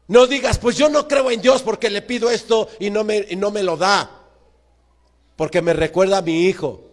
[0.08, 3.28] No digas, pues yo no creo en Dios porque le pido esto y no me,
[3.30, 4.10] y no me lo da.
[5.36, 6.90] Porque me recuerda a mi hijo.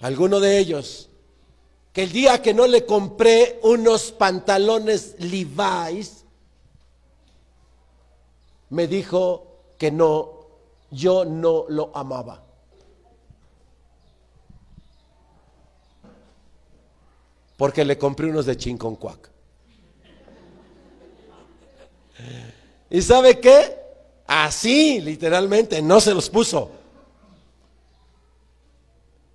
[0.00, 1.08] Alguno de ellos
[1.92, 6.24] que el día que no le compré unos pantalones Levi's,
[8.70, 10.46] me dijo que no,
[10.90, 12.42] yo no lo amaba.
[17.58, 19.30] Porque le compré unos de Chinconcuac.
[22.88, 23.78] ¿Y sabe qué?
[24.26, 26.70] Así, literalmente, no se los puso.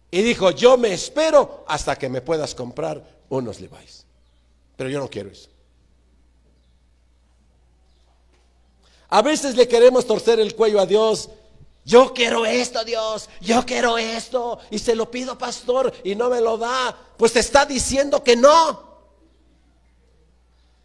[0.10, 4.06] Y dijo, yo me espero hasta que me puedas comprar unos Levi's.
[4.76, 5.50] Pero yo no quiero eso.
[9.10, 11.30] A veces le queremos torcer el cuello a Dios.
[11.84, 13.30] Yo quiero esto, Dios.
[13.42, 14.60] Yo quiero esto.
[14.70, 16.98] Y se lo pido, pastor, y no me lo da.
[17.18, 18.88] Pues te está diciendo que no.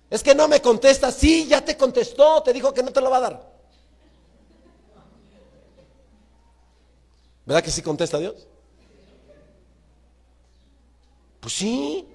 [0.08, 1.10] Es que no me contesta.
[1.10, 2.42] Sí, ya te contestó.
[2.42, 3.52] Te dijo que no te lo va a dar.
[7.44, 8.46] ¿Verdad que sí contesta Dios?
[11.42, 12.06] Pues sí.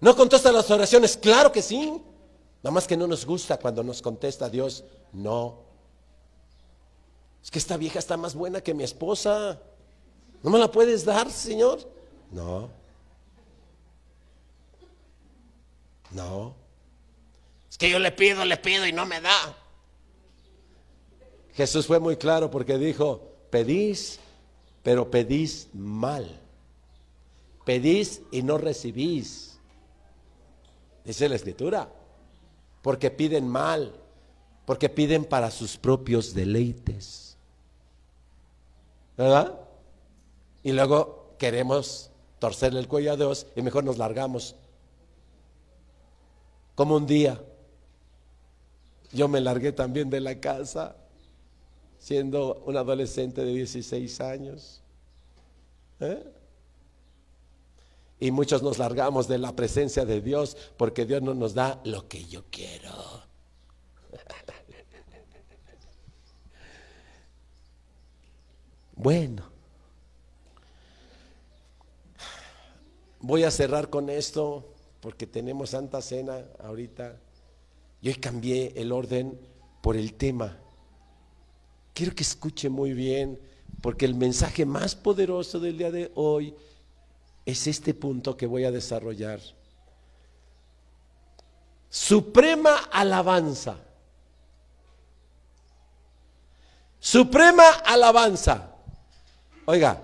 [0.00, 1.18] ¿No contesta las oraciones?
[1.18, 2.02] Claro que sí.
[2.62, 5.58] Nada más que no nos gusta cuando nos contesta Dios, no.
[7.42, 9.60] Es que esta vieja está más buena que mi esposa.
[10.42, 11.80] ¿No me la puedes dar, Señor?
[12.30, 12.70] No.
[16.10, 16.54] No.
[17.70, 19.56] Es que yo le pido, le pido y no me da.
[21.52, 23.20] Jesús fue muy claro porque dijo,
[23.50, 24.18] pedís,
[24.82, 26.40] pero pedís mal.
[27.64, 29.58] Pedís y no recibís.
[31.04, 31.90] Dice la escritura.
[32.82, 33.94] Porque piden mal.
[34.64, 37.36] Porque piden para sus propios deleites.
[39.16, 39.58] ¿Verdad?
[40.62, 44.56] Y luego queremos torcerle el cuello a Dios y mejor nos largamos.
[46.74, 47.42] Como un día.
[49.12, 50.96] Yo me largué también de la casa.
[51.98, 54.80] siendo un adolescente de 16 años.
[56.00, 56.39] ¿Eh?
[58.20, 62.06] Y muchos nos largamos de la presencia de Dios porque Dios no nos da lo
[62.06, 62.90] que yo quiero.
[69.02, 69.50] Bueno,
[73.20, 77.18] voy a cerrar con esto porque tenemos Santa Cena ahorita.
[78.02, 79.40] Y hoy cambié el orden
[79.80, 80.58] por el tema.
[81.94, 83.40] Quiero que escuche muy bien,
[83.80, 86.54] porque el mensaje más poderoso del día de hoy
[87.50, 89.40] es este punto que voy a desarrollar.
[91.88, 93.76] Suprema alabanza.
[96.98, 98.70] Suprema alabanza.
[99.66, 100.00] Oiga,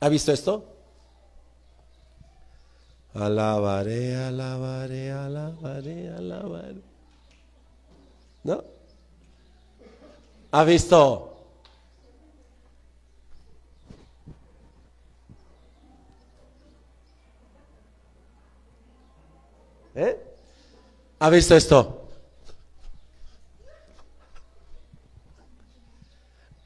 [0.00, 0.64] ¿ha visto esto?
[3.14, 6.82] Alabaré, alabaré, alabaré, alabaré.
[8.44, 8.62] ¿No?
[10.52, 11.37] ¿Ha visto?
[19.98, 20.16] ¿Eh?
[21.18, 22.08] ¿Ha visto esto?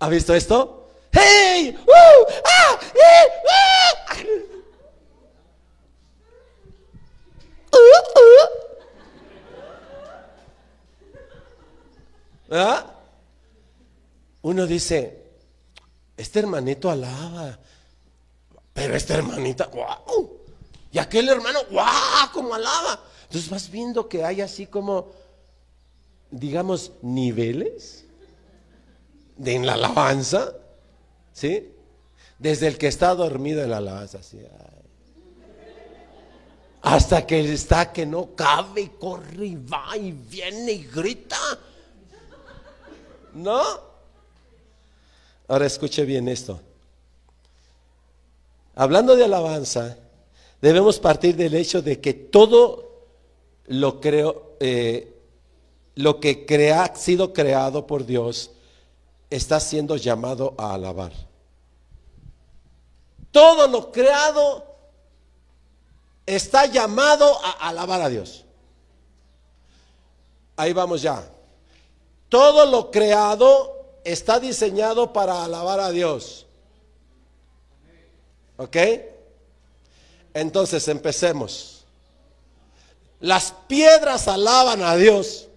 [0.01, 0.91] ¿Ha visto esto?
[1.11, 1.75] ¡Hey!
[1.83, 2.33] ¡Uh!
[2.45, 2.79] ¡Ah!
[2.95, 3.29] ¡Eh!
[3.51, 3.73] ¡Ah!
[12.51, 12.87] ¿Ah?
[14.43, 15.25] Uno dice,
[16.19, 17.59] este hermanito alaba,
[18.75, 20.39] pero esta hermanita, ¡guau!
[20.91, 22.31] Y aquel hermano, ¡guau!
[22.31, 23.12] Como alaba.
[23.33, 25.11] Entonces vas viendo que hay así como,
[26.31, 28.05] digamos, niveles
[29.39, 30.53] de en la alabanza,
[31.33, 31.73] ¿sí?
[32.39, 34.39] Desde el que está dormido en la alabanza, así,
[36.83, 41.39] hasta que está que no cabe y corre y va y viene y grita.
[43.33, 43.63] ¿No?
[45.49, 46.61] Ahora escuche bien esto.
[48.75, 49.97] Hablando de alabanza,
[50.61, 52.92] debemos partir del hecho de que todo
[53.67, 55.15] lo creo, eh,
[55.95, 58.51] lo que crea, ha sido creado por Dios
[59.33, 61.13] está siendo llamado a alabar.
[63.31, 64.67] Todo lo creado
[66.27, 68.45] está llamado a alabar a Dios.
[70.57, 71.27] Ahí vamos ya.
[72.29, 76.47] Todo lo creado está diseñado para alabar a Dios.
[78.59, 78.77] ¿Ok?
[80.35, 81.72] Entonces empecemos.
[83.23, 85.49] Las piedras alaban a Dios.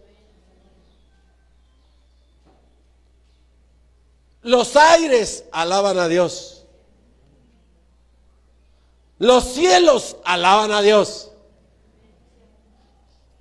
[4.44, 6.64] Los aires alaban a Dios.
[9.18, 11.32] Los cielos alaban a Dios.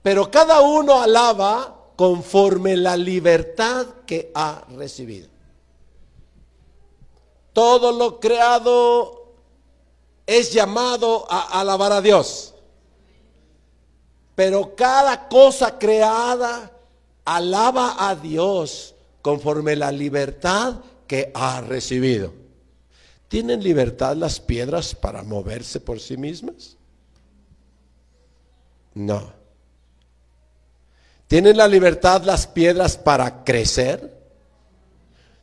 [0.02, 5.28] Pero cada uno alaba conforme la libertad que ha recibido.
[7.52, 9.34] Todo lo creado
[10.26, 12.53] es llamado a alabar a Dios.
[14.34, 16.72] Pero cada cosa creada
[17.24, 20.76] alaba a Dios conforme la libertad
[21.06, 22.32] que ha recibido.
[23.28, 26.76] ¿Tienen libertad las piedras para moverse por sí mismas?
[28.94, 29.32] No.
[31.26, 34.14] ¿Tienen la libertad las piedras para crecer?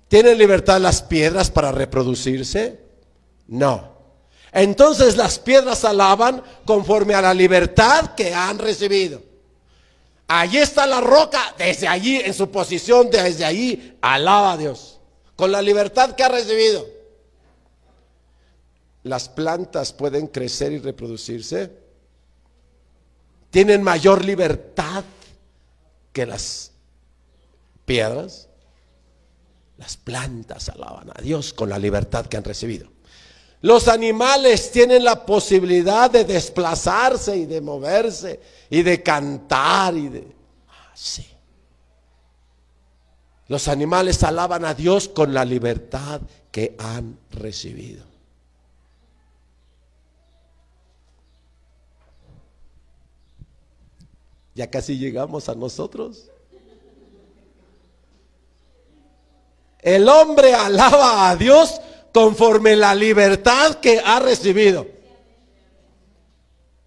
[0.08, 2.80] ¿Tienen libertad las piedras para reproducirse?
[3.48, 3.91] No.
[4.52, 9.22] Entonces las piedras alaban conforme a la libertad que han recibido.
[10.28, 15.00] Allí está la roca, desde allí, en su posición, desde allí, alaba a Dios,
[15.36, 16.86] con la libertad que ha recibido.
[19.04, 21.72] Las plantas pueden crecer y reproducirse.
[23.50, 25.04] Tienen mayor libertad
[26.14, 26.72] que las
[27.86, 28.48] piedras.
[29.78, 32.91] Las plantas alaban a Dios con la libertad que han recibido.
[33.62, 38.40] Los animales tienen la posibilidad de desplazarse y de moverse
[38.70, 40.28] y de cantar y de...
[40.68, 41.28] Ah, sí.
[43.48, 48.06] Los animales alaban a Dios con la libertad que han recibido.
[54.56, 56.30] Ya casi llegamos a nosotros.
[59.80, 61.81] El hombre alaba a Dios
[62.14, 64.88] conforme la libertad que ha recibido.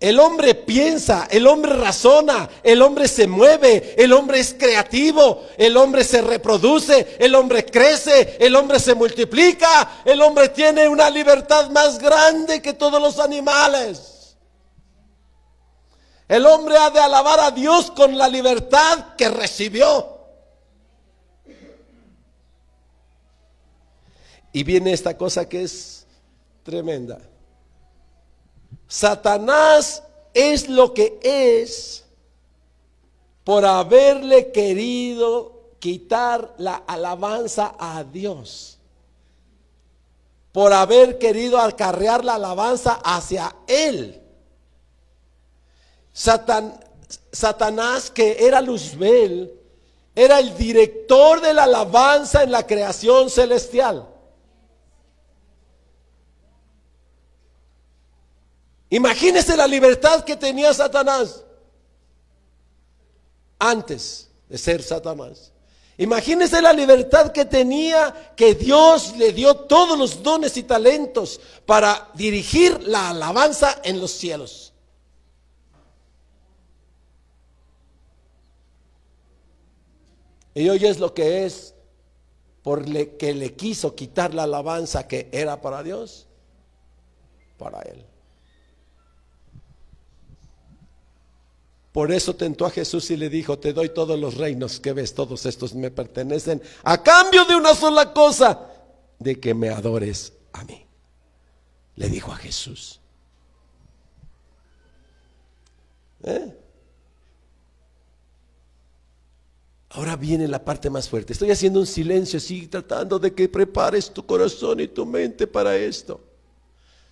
[0.04, 5.78] El hombre piensa, el hombre razona, el hombre se mueve, el hombre es creativo, el
[5.78, 11.70] hombre se reproduce, el hombre crece, el hombre se multiplica, el hombre tiene una libertad
[11.70, 14.36] más grande que todos los animales.
[16.28, 20.13] El hombre ha de alabar a Dios con la libertad que recibió.
[24.54, 26.06] Y viene esta cosa que es
[26.62, 27.18] tremenda.
[28.86, 32.04] Satanás es lo que es
[33.42, 38.78] por haberle querido quitar la alabanza a Dios.
[40.52, 44.22] Por haber querido acarrear la alabanza hacia Él.
[46.12, 49.52] Satanás, que era Luzbel,
[50.14, 54.13] era el director de la alabanza en la creación celestial.
[58.90, 61.44] Imagínese la libertad que tenía Satanás
[63.58, 65.52] antes de ser Satanás.
[65.96, 72.10] Imagínese la libertad que tenía, que Dios le dio todos los dones y talentos para
[72.14, 74.72] dirigir la alabanza en los cielos.
[80.54, 81.74] Y hoy es lo que es
[82.62, 82.84] por
[83.16, 86.26] que le quiso quitar la alabanza que era para Dios,
[87.58, 88.04] para él.
[91.94, 95.14] Por eso tentó a Jesús y le dijo, te doy todos los reinos que ves,
[95.14, 98.68] todos estos me pertenecen, a cambio de una sola cosa,
[99.20, 100.84] de que me adores a mí.
[101.94, 103.00] Le dijo a Jesús.
[106.24, 106.52] ¿Eh?
[109.90, 111.32] Ahora viene la parte más fuerte.
[111.32, 115.76] Estoy haciendo un silencio así, tratando de que prepares tu corazón y tu mente para
[115.76, 116.20] esto.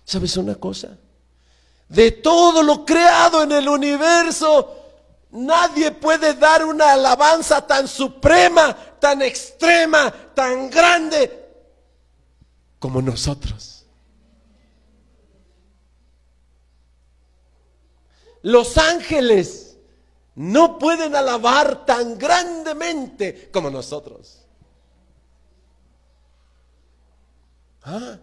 [0.03, 0.99] ¿Sabes una cosa?
[1.93, 4.75] De todo lo creado en el universo,
[5.29, 11.51] nadie puede dar una alabanza tan suprema, tan extrema, tan grande
[12.79, 13.85] como nosotros.
[18.41, 19.77] Los ángeles
[20.33, 24.39] no pueden alabar tan grandemente como nosotros.
[27.83, 28.17] ¿Ah?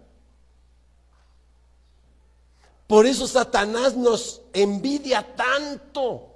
[2.90, 6.34] Por eso Satanás nos envidia tanto.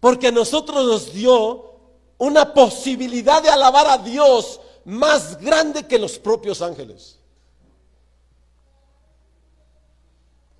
[0.00, 1.74] Porque nosotros nos dio
[2.16, 7.18] una posibilidad de alabar a Dios más grande que los propios ángeles.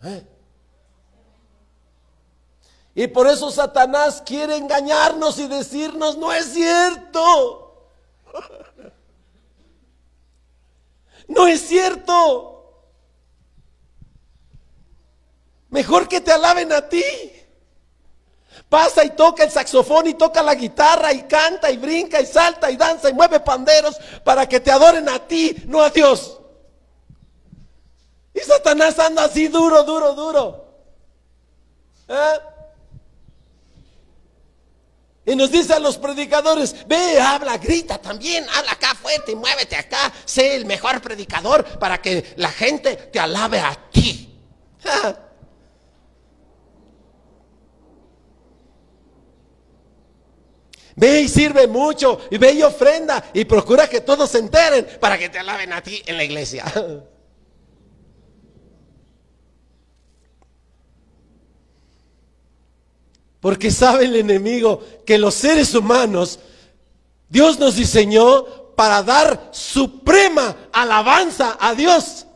[0.02, 0.26] ¿Eh?
[2.96, 7.88] Y por eso Satanás quiere engañarnos y decirnos, no es cierto.
[11.28, 12.50] No es cierto.
[15.70, 17.02] Mejor que te alaben a ti.
[18.68, 22.70] Pasa y toca el saxofón y toca la guitarra y canta y brinca y salta
[22.70, 26.40] y danza y mueve panderos para que te adoren a ti, no a Dios.
[28.32, 30.64] Y Satanás anda así duro, duro, duro.
[32.08, 32.38] ¿Eh?
[35.26, 40.12] Y nos dice a los predicadores, ve, habla, grita también, habla acá fuerte, muévete acá,
[40.26, 44.30] sé el mejor predicador para que la gente te alabe a ti.
[50.96, 55.18] Ve y sirve mucho, y ve y ofrenda, y procura que todos se enteren para
[55.18, 56.64] que te alaben a ti en la iglesia.
[63.44, 66.38] Porque sabe el enemigo que los seres humanos,
[67.28, 72.26] Dios nos diseñó para dar suprema alabanza a Dios.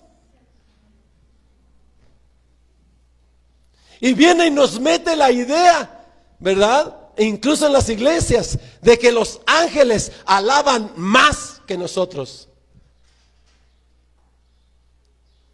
[4.01, 6.05] Y viene y nos mete la idea,
[6.41, 6.95] ¿verdad?
[7.17, 12.51] E incluso en las iglesias, de que los ángeles alaban más que nosotros.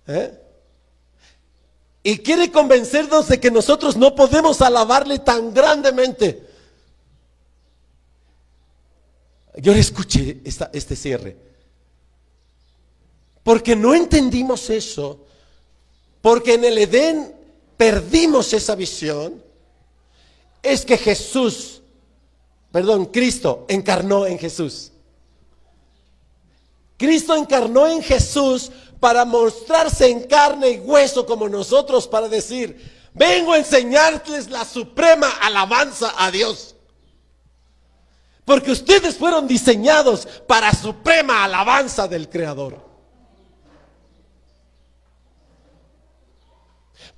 [0.09, 0.44] ¿Eh?
[2.07, 6.47] Y quiere convencernos de que nosotros no podemos alabarle tan grandemente.
[9.57, 11.35] Yo le escuché este cierre.
[13.43, 15.25] Porque no entendimos eso.
[16.21, 17.35] Porque en el Edén
[17.79, 19.43] perdimos esa visión.
[20.63, 21.81] Es que Jesús,
[22.71, 24.93] perdón, Cristo encarnó en Jesús.
[26.99, 28.71] Cristo encarnó en Jesús
[29.05, 35.29] para mostrarse en carne y hueso como nosotros, para decir, vengo a enseñarles la suprema
[35.43, 36.75] alabanza a Dios.
[38.47, 42.81] Porque ustedes fueron diseñados para suprema alabanza del Creador.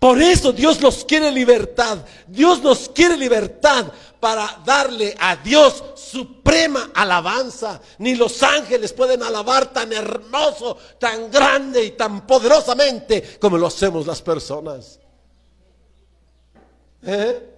[0.00, 1.98] Por eso Dios los quiere libertad.
[2.26, 7.80] Dios nos quiere libertad para darle a Dios suprema alabanza.
[7.98, 14.06] Ni los ángeles pueden alabar tan hermoso, tan grande y tan poderosamente como lo hacemos
[14.06, 14.98] las personas.
[17.02, 17.52] ¿Eh?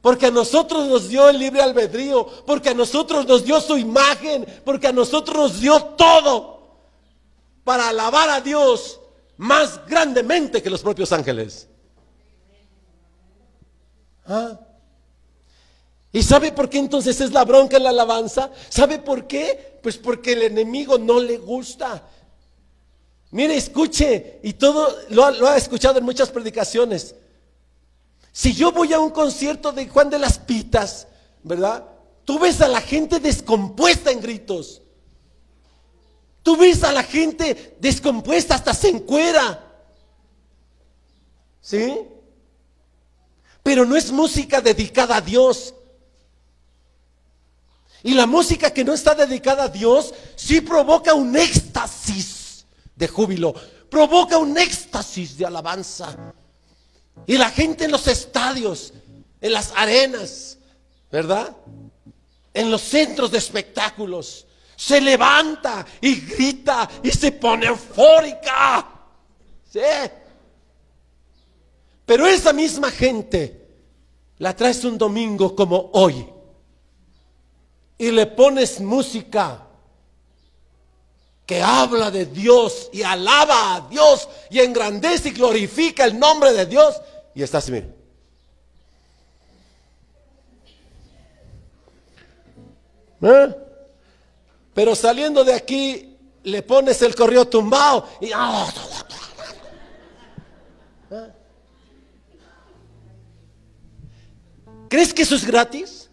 [0.00, 4.44] Porque a nosotros nos dio el libre albedrío, porque a nosotros nos dio su imagen,
[4.64, 6.54] porque a nosotros nos dio todo
[7.64, 9.00] para alabar a Dios
[9.38, 11.68] más grandemente que los propios ángeles.
[14.26, 14.58] ¿Ah?
[16.12, 18.50] ¿Y sabe por qué entonces es la bronca en la alabanza?
[18.68, 19.80] ¿Sabe por qué?
[19.82, 22.04] Pues porque el enemigo no le gusta.
[23.32, 27.16] Mire, escuche, y todo lo, ha escuchado en muchas predicaciones.
[28.30, 31.08] Si yo voy a un concierto de Juan de las Pitas,
[31.42, 31.84] ¿verdad?
[32.24, 34.82] Tú ves a la gente descompuesta en gritos.
[36.44, 39.60] Tú ves a la gente descompuesta, hasta se encuera.
[41.60, 42.06] ¿Sí?
[43.64, 45.74] Pero no es música dedicada a Dios.
[48.04, 53.54] Y la música que no está dedicada a Dios sí provoca un éxtasis de júbilo,
[53.90, 56.14] provoca un éxtasis de alabanza.
[57.26, 58.92] Y la gente en los estadios,
[59.40, 60.58] en las arenas,
[61.10, 61.56] ¿verdad?
[62.52, 64.46] En los centros de espectáculos,
[64.76, 68.86] se levanta y grita y se pone eufórica.
[69.72, 69.80] ¿Sí?
[72.06, 73.66] Pero esa misma gente
[74.38, 76.26] la traes un domingo como hoy
[77.96, 79.66] y le pones música
[81.46, 86.66] que habla de Dios y alaba a Dios y engrandece y glorifica el nombre de
[86.66, 87.00] Dios.
[87.34, 87.88] Y estás, mire.
[93.22, 93.56] ¿Eh?
[94.74, 98.30] Pero saliendo de aquí, le pones el correo tumbado y.
[98.34, 98.66] ¡ah!
[101.10, 101.32] ¿Eh?
[104.88, 106.10] ¿Crees que eso es gratis?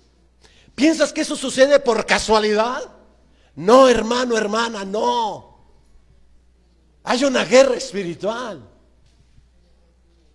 [0.75, 2.81] ¿Piensas que eso sucede por casualidad?
[3.55, 5.57] No, hermano, hermana, no.
[7.03, 8.67] Hay una guerra espiritual.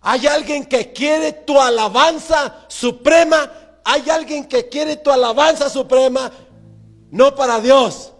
[0.01, 3.51] Hay alguien que quiere tu alabanza suprema.
[3.89, 6.29] Hay alguien que quiere tu alabanza suprema,
[7.09, 8.11] no para Dios,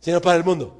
[0.00, 0.79] sino para el mundo.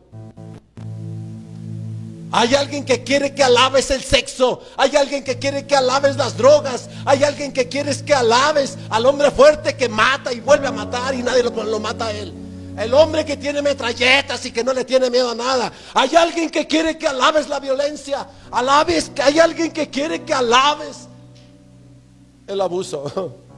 [2.32, 4.62] Hay alguien que quiere que alabes el sexo.
[4.76, 6.88] Hay alguien que quiere que alabes las drogas.
[7.04, 11.14] Hay alguien que quiere que alabes al hombre fuerte que mata y vuelve a matar
[11.14, 12.32] y nadie lo, mata a él.
[12.78, 15.72] El hombre que tiene metralletas y que no le tiene miedo a nada.
[15.92, 18.26] Hay alguien que quiere que alabes la violencia.
[18.52, 21.08] Alabes, hay alguien que quiere que alabes
[22.46, 23.36] el abuso.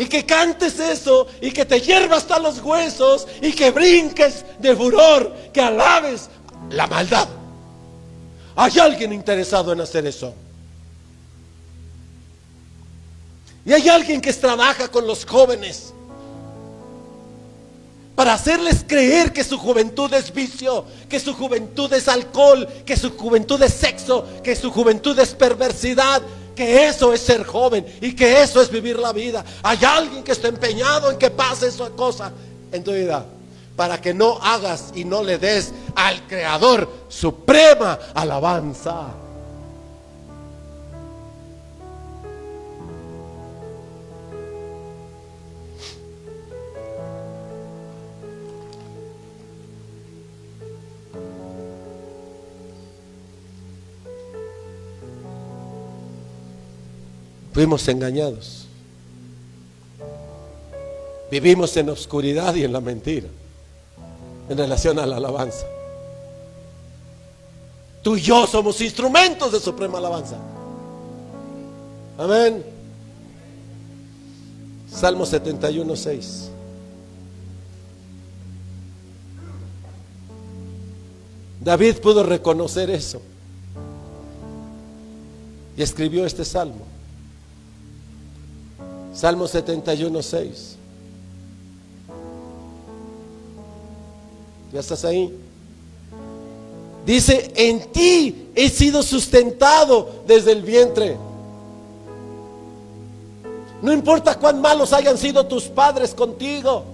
[0.00, 4.76] Y que cantes eso y que te hierva hasta los huesos y que brinques de
[4.76, 6.30] furor, que alabes
[6.70, 7.28] la maldad.
[8.56, 10.34] Hay alguien interesado en hacer eso.
[13.64, 15.92] Y hay alguien que trabaja con los jóvenes
[18.16, 23.16] para hacerles creer que su juventud es vicio, que su juventud es alcohol, que su
[23.16, 26.22] juventud es sexo, que su juventud es perversidad,
[26.56, 29.44] que eso es ser joven y que eso es vivir la vida.
[29.62, 32.32] Hay alguien que está empeñado en que pase esa cosa
[32.72, 33.24] en tu vida
[33.78, 39.06] para que no hagas y no le des al Creador suprema alabanza.
[57.54, 58.66] Fuimos engañados.
[61.30, 63.28] Vivimos en oscuridad y en la mentira
[64.48, 65.66] en relación a la alabanza.
[68.02, 70.36] Tú y yo somos instrumentos de suprema alabanza.
[72.16, 72.64] Amén.
[74.90, 76.50] Salmo 71, 6.
[81.60, 83.20] David pudo reconocer eso
[85.76, 86.86] y escribió este salmo.
[89.12, 90.77] Salmo 71, 6.
[94.72, 95.34] ¿Ya estás ahí?
[97.06, 101.16] Dice, en ti he sido sustentado desde el vientre.
[103.80, 106.84] No importa cuán malos hayan sido tus padres contigo.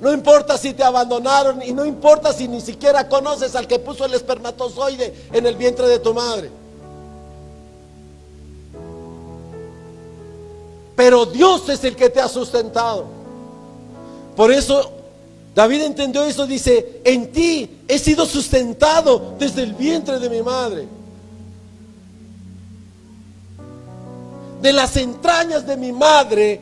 [0.00, 4.04] No importa si te abandonaron y no importa si ni siquiera conoces al que puso
[4.04, 6.50] el espermatozoide en el vientre de tu madre.
[10.94, 13.17] Pero Dios es el que te ha sustentado.
[14.38, 14.92] Por eso
[15.52, 20.86] David entendió eso, dice, en ti he sido sustentado desde el vientre de mi madre.
[24.62, 26.60] De las entrañas de mi madre,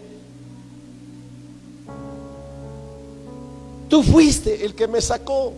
[3.91, 5.53] tú fuiste el que me sacó.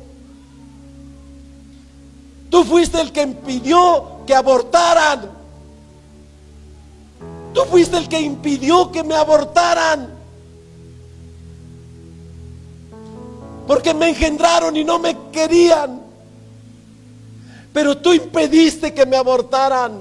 [2.50, 5.38] Tú fuiste el que impidió que abortaran
[7.54, 10.17] Tú fuiste el que impidió que me abortaran.
[13.68, 16.00] Porque me engendraron y no me querían.
[17.70, 19.92] Pero tú impediste que me abortaran.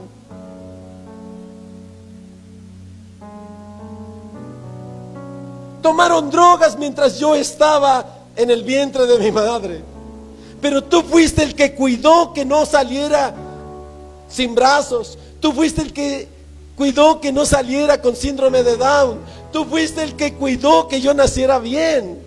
[5.82, 8.05] Tomaron drogas mientras yo estaba
[8.38, 9.84] en el vientre de mi madre.
[10.61, 13.36] Pero tú fuiste el que cuidó que no saliera
[14.30, 15.20] sin brazos.
[15.41, 16.30] Tú fuiste el que
[16.78, 19.20] cuidó que no saliera con síndrome de Down.
[19.51, 22.26] Tú fuiste el que cuidó que yo naciera bien.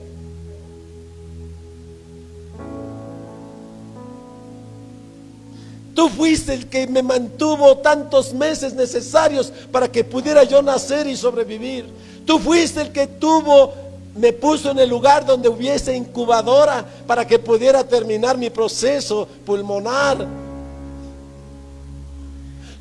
[5.94, 11.16] Tú fuiste el que me mantuvo tantos meses necesarios para que pudiera yo nacer y
[11.16, 11.86] sobrevivir.
[12.24, 13.72] Tú fuiste el que tuvo,
[14.14, 20.26] me puso en el lugar donde hubiese incubadora para que pudiera terminar mi proceso pulmonar.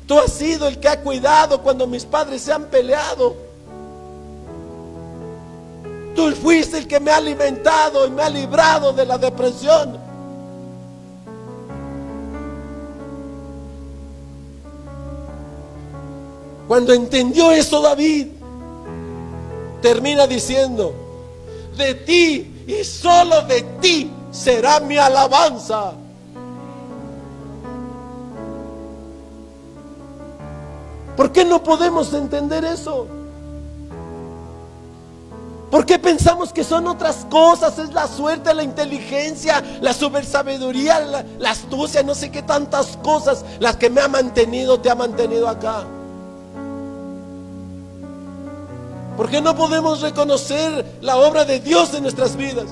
[0.06, 3.36] Tú has sido el que ha cuidado cuando mis padres se han peleado.
[6.14, 10.09] Tú fuiste el que me ha alimentado y me ha librado de la depresión.
[16.70, 18.28] Cuando entendió eso David,
[19.82, 20.94] termina diciendo,
[21.76, 25.94] de ti y solo de ti será mi alabanza.
[31.16, 33.08] ¿Por qué no podemos entender eso?
[35.72, 37.80] ¿Por qué pensamos que son otras cosas?
[37.80, 43.44] Es la suerte, la inteligencia, la supersabiduría, la, la astucia, no sé qué tantas cosas
[43.58, 45.84] las que me ha mantenido, te ha mantenido acá.
[49.20, 52.68] ¿Por qué no podemos reconocer la obra de Dios en nuestras vidas?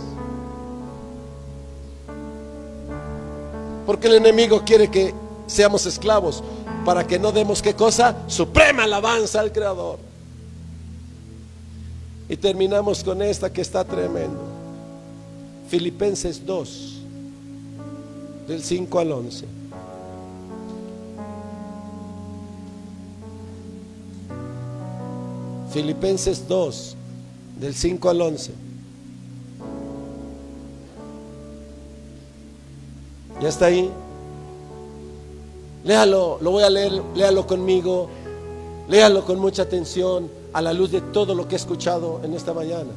[3.84, 5.12] Porque el enemigo quiere que
[5.46, 6.42] seamos esclavos
[6.86, 8.16] para que no demos qué cosa?
[8.28, 9.98] Suprema alabanza al Creador.
[12.30, 14.40] Y terminamos con esta que está tremendo.
[15.68, 16.94] Filipenses 2,
[18.46, 19.57] del 5 al 11.
[25.72, 26.96] Filipenses 2,
[27.60, 28.52] del 5 al 11.
[33.40, 33.90] ¿Ya está ahí?
[35.84, 38.08] Léalo, lo voy a leer, léalo conmigo,
[38.88, 42.52] léalo con mucha atención a la luz de todo lo que he escuchado en esta
[42.52, 42.90] mañana.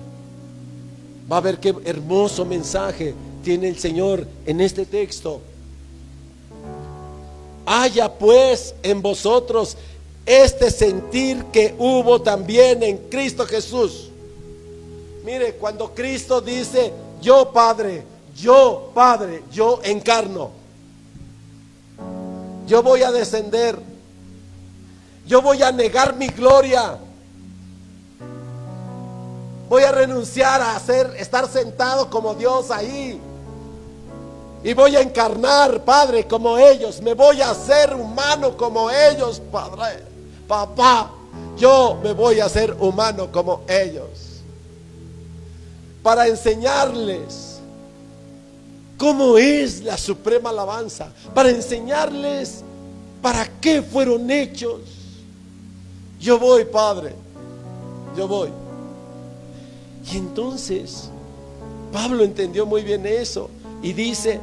[1.32, 3.14] Va a ver qué hermoso mensaje
[3.44, 5.42] tiene el Señor en este texto.
[7.66, 9.78] Haya pues en vosotros
[10.26, 14.10] este sentir que hubo también en Cristo Jesús.
[15.24, 16.92] Mire, cuando Cristo dice,
[17.22, 18.04] yo Padre,
[18.36, 20.62] yo Padre, yo encarno
[22.72, 23.78] yo voy a descender.
[25.28, 26.98] Yo voy a negar mi gloria.
[29.68, 33.20] Voy a renunciar a hacer, estar sentado como Dios ahí.
[34.64, 37.02] Y voy a encarnar, Padre, como ellos.
[37.02, 40.11] Me voy a hacer humano como ellos, Padre.
[40.52, 41.10] Papá,
[41.58, 44.42] yo me voy a hacer humano como ellos.
[46.04, 47.62] Para enseñarles
[48.98, 52.66] cómo es la suprema alabanza, para enseñarles
[53.22, 54.82] para qué fueron hechos.
[56.20, 57.16] Yo voy, Padre,
[58.18, 58.50] yo voy.
[60.12, 61.10] Y entonces
[61.94, 63.50] Pablo entendió muy bien eso
[63.82, 64.42] y dice,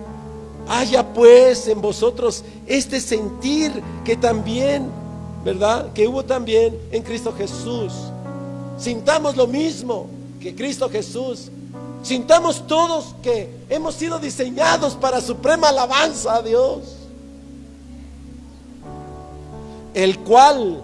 [0.71, 4.91] haya pues en vosotros este sentir que también,
[5.45, 5.93] ¿verdad?
[5.93, 7.93] Que hubo también en Cristo Jesús.
[8.79, 10.07] Sintamos lo mismo
[10.41, 11.51] que Cristo Jesús
[12.03, 16.81] Sintamos todos que hemos sido diseñados para suprema alabanza a Dios.
[19.95, 20.81] El cual,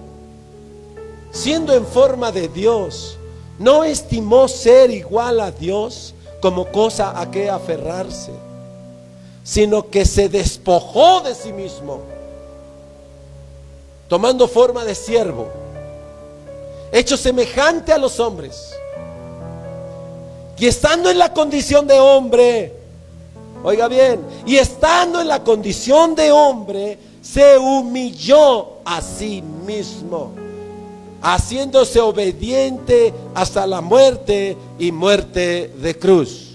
[1.30, 3.16] siendo en forma de Dios,
[3.58, 8.32] no estimó ser igual a Dios como cosa a que aferrarse,
[9.44, 12.00] sino que se despojó de sí mismo,
[14.14, 15.48] tomando forma de siervo,
[16.92, 18.72] hecho semejante a los hombres
[20.56, 22.72] y estando en la condición de hombre,
[23.64, 30.30] oiga bien, y estando en la condición de hombre, se humilló a sí mismo,
[31.20, 36.52] haciéndose obediente hasta la muerte y muerte de cruz.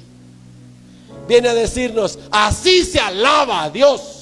[1.27, 4.18] Viene a decirnos, así se alaba a Dios.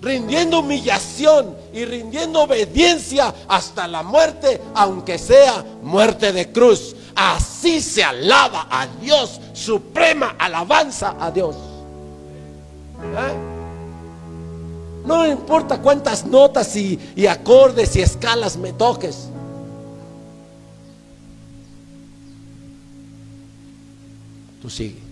[0.00, 6.94] Rindiendo humillación y rindiendo obediencia hasta la muerte, aunque sea muerte de cruz.
[7.14, 11.56] Así se alaba a Dios, suprema alabanza a Dios.
[11.56, 13.34] ¿Eh?
[15.04, 19.28] No importa cuántas notas y, y acordes y escalas me toques.
[24.60, 25.07] Tú sigue.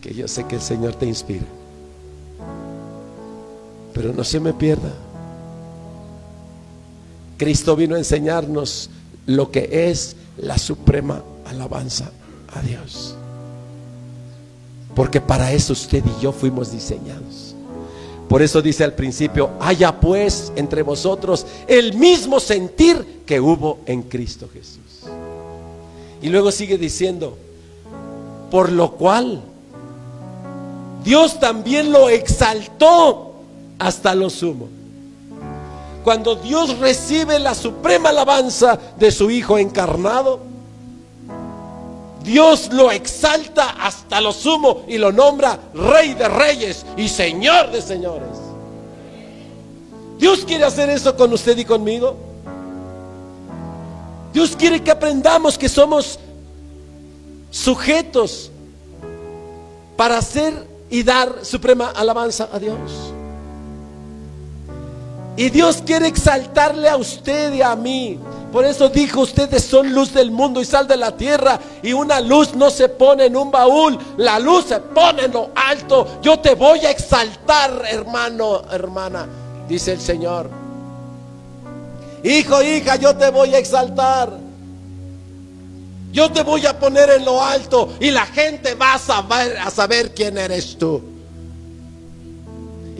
[0.00, 1.46] Que yo sé que el Señor te inspira.
[3.92, 4.92] Pero no se me pierda.
[7.36, 8.90] Cristo vino a enseñarnos
[9.26, 12.10] lo que es la suprema alabanza
[12.54, 13.14] a Dios.
[14.94, 17.54] Porque para eso usted y yo fuimos diseñados.
[18.28, 24.02] Por eso dice al principio, haya pues entre vosotros el mismo sentir que hubo en
[24.02, 25.10] Cristo Jesús.
[26.22, 27.36] Y luego sigue diciendo,
[28.50, 29.42] por lo cual
[31.02, 33.34] Dios también lo exaltó
[33.78, 34.68] hasta lo sumo.
[36.04, 40.40] Cuando Dios recibe la suprema alabanza de su Hijo encarnado,
[42.22, 47.82] Dios lo exalta hasta lo sumo y lo nombra Rey de Reyes y Señor de
[47.82, 48.38] Señores.
[50.18, 52.14] Dios quiere hacer eso con usted y conmigo.
[54.32, 56.18] Dios quiere que aprendamos que somos
[57.50, 58.50] sujetos
[59.96, 63.12] para hacer y dar suprema alabanza a Dios.
[65.36, 68.18] Y Dios quiere exaltarle a usted y a mí.
[68.52, 71.58] Por eso dijo, ustedes son luz del mundo y sal de la tierra.
[71.82, 75.50] Y una luz no se pone en un baúl, la luz se pone en lo
[75.54, 76.18] alto.
[76.20, 79.26] Yo te voy a exaltar, hermano, hermana,
[79.68, 80.50] dice el Señor.
[82.24, 84.49] Hijo, hija, yo te voy a exaltar.
[86.12, 89.70] Yo te voy a poner en lo alto y la gente va a saber, a
[89.70, 91.02] saber quién eres tú.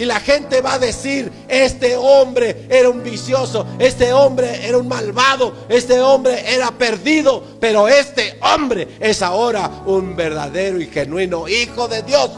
[0.00, 4.88] Y la gente va a decir, este hombre era un vicioso, este hombre era un
[4.88, 11.86] malvado, este hombre era perdido, pero este hombre es ahora un verdadero y genuino hijo
[11.86, 12.30] de Dios.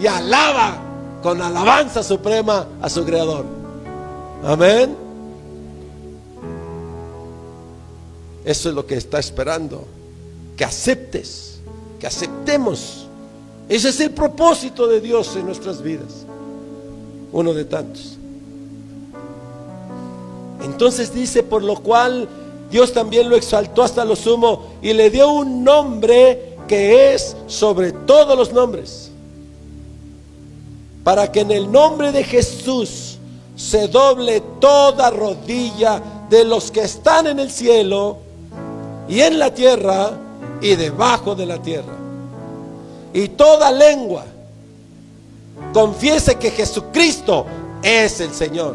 [0.00, 0.78] Y alaba
[1.22, 3.44] con alabanza suprema a su creador.
[4.42, 5.05] Amén.
[8.46, 9.84] Eso es lo que está esperando.
[10.56, 11.58] Que aceptes,
[11.98, 13.08] que aceptemos.
[13.68, 16.24] Ese es el propósito de Dios en nuestras vidas.
[17.32, 18.16] Uno de tantos.
[20.62, 22.28] Entonces dice, por lo cual
[22.70, 27.90] Dios también lo exaltó hasta lo sumo y le dio un nombre que es sobre
[27.90, 29.10] todos los nombres.
[31.02, 33.18] Para que en el nombre de Jesús
[33.56, 38.25] se doble toda rodilla de los que están en el cielo
[39.08, 40.10] y en la tierra
[40.60, 41.92] y debajo de la tierra.
[43.12, 44.24] Y toda lengua
[45.72, 47.46] confiese que Jesucristo
[47.82, 48.74] es el Señor.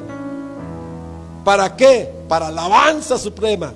[1.43, 2.11] ¿Para qué?
[2.27, 3.73] Para alabanza suprema.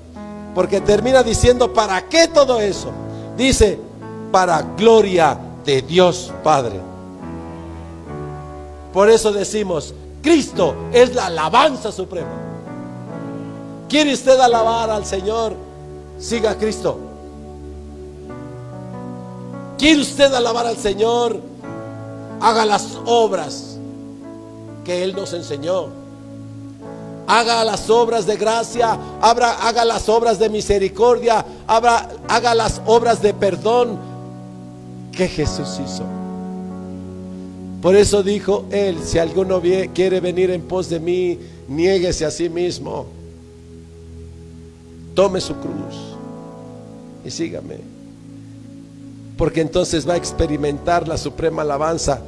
[0.53, 2.91] Porque termina diciendo, ¿para qué todo eso?
[3.35, 3.77] Dice,
[4.31, 6.79] para gloria de Dios Padre.
[8.93, 12.29] Por eso decimos, Cristo es la alabanza suprema.
[13.89, 15.64] ¿Quiere usted alabar al Señor?
[16.19, 16.99] Siga a Cristo.
[19.77, 21.39] ¿Quiere usted alabar al Señor?
[22.39, 23.77] Haga las obras
[24.83, 25.87] que Él nos enseñó.
[27.27, 33.97] Haga las obras de gracia, haga las obras de misericordia, haga las obras de perdón
[35.11, 36.03] que Jesús hizo.
[37.81, 39.59] Por eso dijo Él, si alguno
[39.93, 43.07] quiere venir en pos de mí, niéguese a sí mismo
[45.15, 45.95] tome su cruz
[47.23, 47.79] y sígame.
[49.37, 52.19] Porque entonces va a experimentar la suprema alabanza.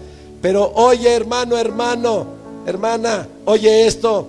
[0.42, 2.26] Pero oye hermano, hermano,
[2.66, 4.28] hermana, oye esto.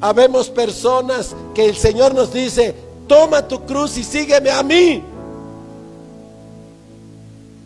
[0.00, 2.74] Habemos personas que el Señor nos dice,
[3.08, 5.02] toma tu cruz y sígueme a mí.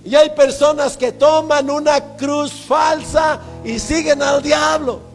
[0.04, 5.07] Y hay personas que toman una cruz falsa y siguen al diablo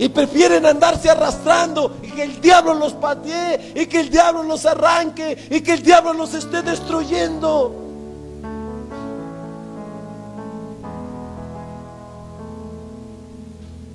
[0.00, 4.64] y prefieren andarse arrastrando y que el diablo los patee y que el diablo los
[4.64, 7.74] arranque y que el diablo los esté destruyendo.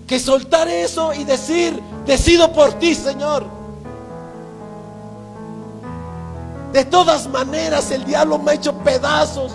[0.06, 3.44] Que soltar eso y decir, decido por ti, Señor.
[6.72, 9.54] De todas maneras, el diablo me ha hecho pedazos.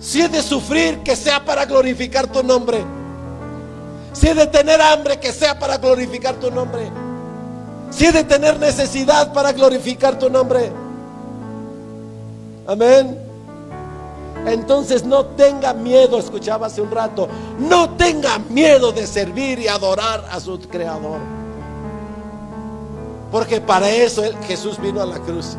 [0.00, 2.95] Si es de sufrir, que sea para glorificar tu nombre.
[4.18, 6.90] Si es de tener hambre, que sea para glorificar tu nombre.
[7.90, 10.72] Si es de tener necesidad para glorificar tu nombre.
[12.66, 13.18] Amén.
[14.46, 20.24] Entonces no tenga miedo, escuchaba hace un rato, no tenga miedo de servir y adorar
[20.30, 21.18] a su creador.
[23.30, 25.56] Porque para eso Jesús vino a la cruz.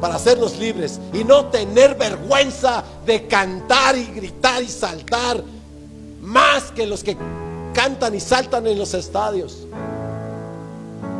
[0.00, 5.42] para hacernos libres y no tener vergüenza de cantar y gritar y saltar
[6.20, 7.16] más que los que
[7.74, 9.66] cantan y saltan en los estadios.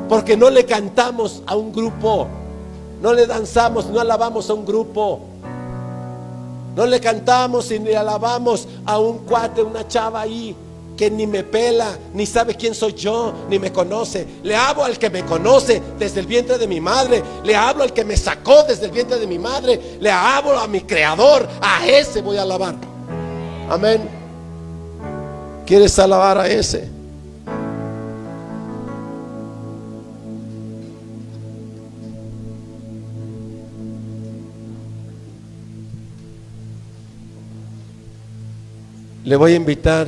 [0.08, 2.26] Porque no le cantamos a un grupo,
[3.02, 5.20] no le danzamos, no alabamos a un grupo.
[6.74, 10.56] No le cantamos y ni alabamos a un cuate, una chava ahí
[10.96, 14.26] que ni me pela, ni sabe quién soy yo, ni me conoce.
[14.42, 17.22] Le hablo al que me conoce desde el vientre de mi madre.
[17.44, 19.98] Le hablo al que me sacó desde el vientre de mi madre.
[20.00, 21.48] Le hablo a mi creador.
[21.60, 22.76] A ese voy a alabar.
[23.68, 24.23] Amén.
[25.66, 26.88] ¿Quieres alabar a ese?
[39.24, 40.06] Le voy a invitar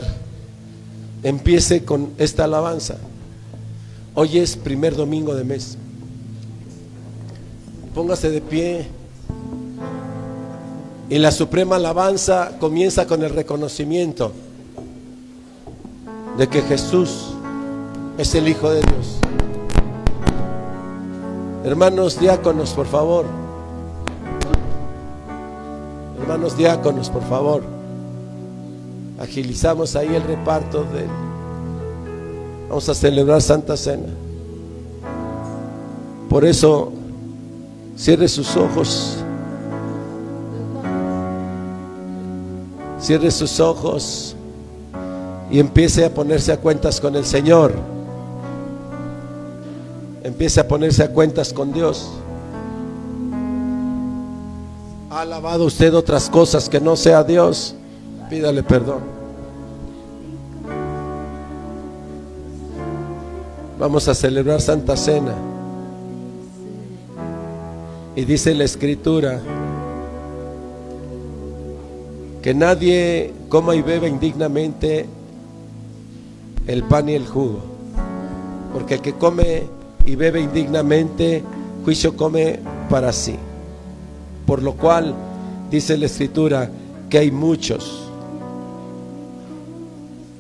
[1.23, 2.99] empiece con esta alabanza.
[4.15, 5.79] Hoy es primer domingo de mes.
[7.95, 8.87] Póngase de pie.
[11.09, 14.33] Y la suprema alabanza comienza con el reconocimiento
[16.37, 17.35] de que Jesús
[18.19, 19.19] es el Hijo de Dios.
[21.65, 23.25] Hermanos diáconos, por favor.
[26.21, 27.77] Hermanos diáconos, por favor
[29.19, 31.07] agilizamos ahí el reparto de...
[32.69, 34.09] Vamos a celebrar Santa Cena.
[36.29, 36.93] Por eso,
[37.97, 39.19] cierre sus ojos.
[43.01, 44.35] Cierre sus ojos
[45.51, 47.73] y empiece a ponerse a cuentas con el Señor.
[50.23, 52.11] Empiece a ponerse a cuentas con Dios.
[55.11, 57.75] ¿Ha alabado usted otras cosas que no sea Dios?
[58.29, 59.01] Pídale perdón.
[63.79, 65.35] Vamos a celebrar Santa Cena.
[68.17, 69.41] Y dice la escritura
[72.43, 75.07] que nadie coma y beba indignamente
[76.67, 77.61] el pan y el jugo.
[78.73, 79.65] Porque el que come
[80.05, 81.43] y bebe indignamente,
[81.85, 83.37] juicio come para sí.
[84.47, 85.15] Por lo cual,
[85.71, 86.71] dice la escritura,
[87.09, 88.09] que hay muchos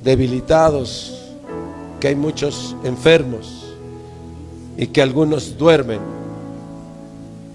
[0.04, 1.34] debilitados,
[2.00, 3.74] que hay muchos enfermos
[4.76, 6.00] y que algunos duermen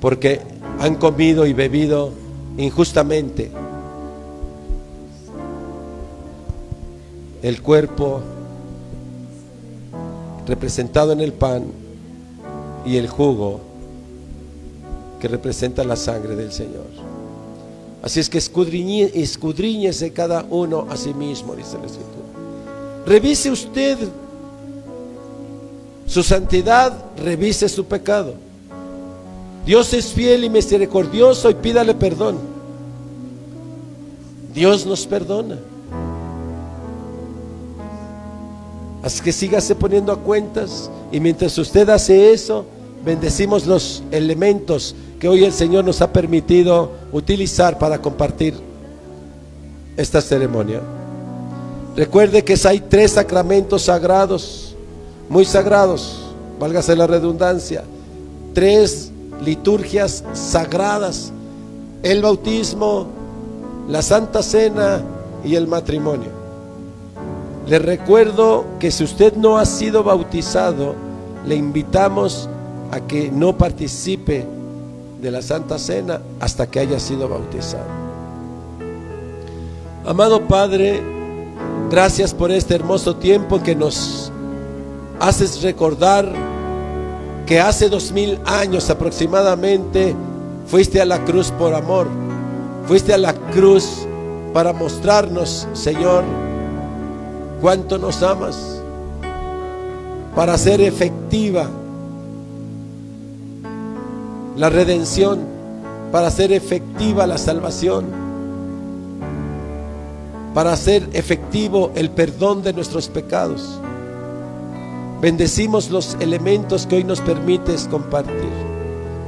[0.01, 0.41] porque
[0.79, 2.11] han comido y bebido
[2.57, 3.51] injustamente.
[7.43, 8.21] El cuerpo
[10.47, 11.65] representado en el pan
[12.85, 13.61] y el jugo
[15.19, 16.87] que representa la sangre del Señor.
[18.01, 22.25] Así es que escudriñese cada uno a sí mismo, dice la Escritura.
[23.05, 23.97] Revise usted
[26.07, 28.33] su santidad, revise su pecado.
[29.65, 32.37] Dios es fiel y misericordioso y pídale perdón.
[34.53, 35.57] Dios nos perdona.
[39.03, 42.65] Así que sígase poniendo a cuentas y mientras usted hace eso,
[43.03, 48.53] bendecimos los elementos que hoy el Señor nos ha permitido utilizar para compartir
[49.97, 50.81] esta ceremonia.
[51.95, 54.75] Recuerde que hay tres sacramentos sagrados,
[55.29, 56.19] muy sagrados,
[56.59, 57.83] válgase la redundancia,
[58.53, 59.11] tres
[59.43, 61.31] liturgias sagradas,
[62.03, 63.07] el bautismo,
[63.89, 65.01] la Santa Cena
[65.43, 66.40] y el matrimonio.
[67.67, 70.95] Le recuerdo que si usted no ha sido bautizado,
[71.45, 72.49] le invitamos
[72.91, 74.45] a que no participe
[75.21, 77.85] de la Santa Cena hasta que haya sido bautizado.
[80.05, 80.99] Amado Padre,
[81.91, 84.31] Gracias por este hermoso tiempo que nos
[85.19, 86.31] haces recordar
[87.45, 90.15] que hace dos mil años aproximadamente
[90.67, 92.07] fuiste a la cruz por amor.
[92.87, 94.07] Fuiste a la cruz
[94.53, 96.23] para mostrarnos, Señor,
[97.61, 98.81] cuánto nos amas,
[100.35, 101.69] para hacer efectiva
[104.57, 105.39] la redención,
[106.11, 108.31] para hacer efectiva la salvación
[110.53, 113.79] para hacer efectivo el perdón de nuestros pecados.
[115.21, 118.49] Bendecimos los elementos que hoy nos permites compartir.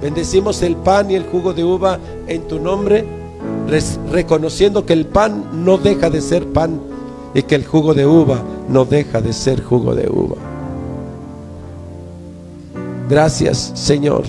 [0.01, 3.05] Bendecimos el pan y el jugo de uva en tu nombre,
[4.11, 6.81] reconociendo que el pan no deja de ser pan
[7.33, 10.35] y que el jugo de uva no deja de ser jugo de uva.
[13.09, 14.23] Gracias, Señor,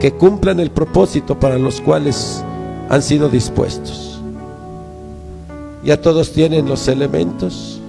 [0.00, 2.42] que cumplan el propósito para los cuales
[2.88, 4.20] han sido dispuestos.
[5.84, 7.80] Ya todos tienen los elementos.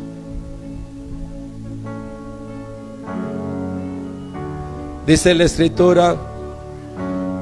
[5.06, 6.16] Dice la escritura,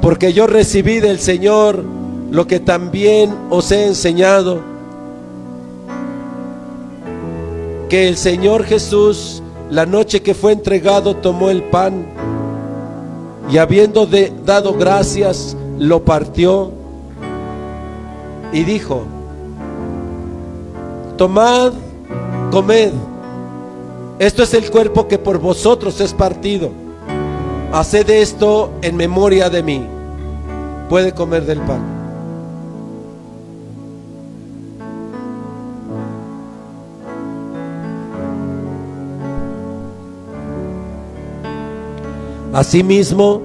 [0.02, 1.84] porque yo recibí del Señor
[2.32, 4.62] lo que también os he enseñado,
[7.90, 12.06] que el Señor Jesús, la noche que fue entregado, tomó el pan
[13.50, 14.08] y habiendo
[14.46, 16.72] dado gracias, lo partió
[18.52, 19.04] y dijo,
[21.18, 21.74] tomad,
[22.52, 22.92] comed,
[24.20, 26.72] esto es el cuerpo que por vosotros es partido.
[27.72, 29.86] Haced esto en memoria de mí.
[30.90, 31.97] Puede comer del pan.
[42.58, 43.40] Asimismo,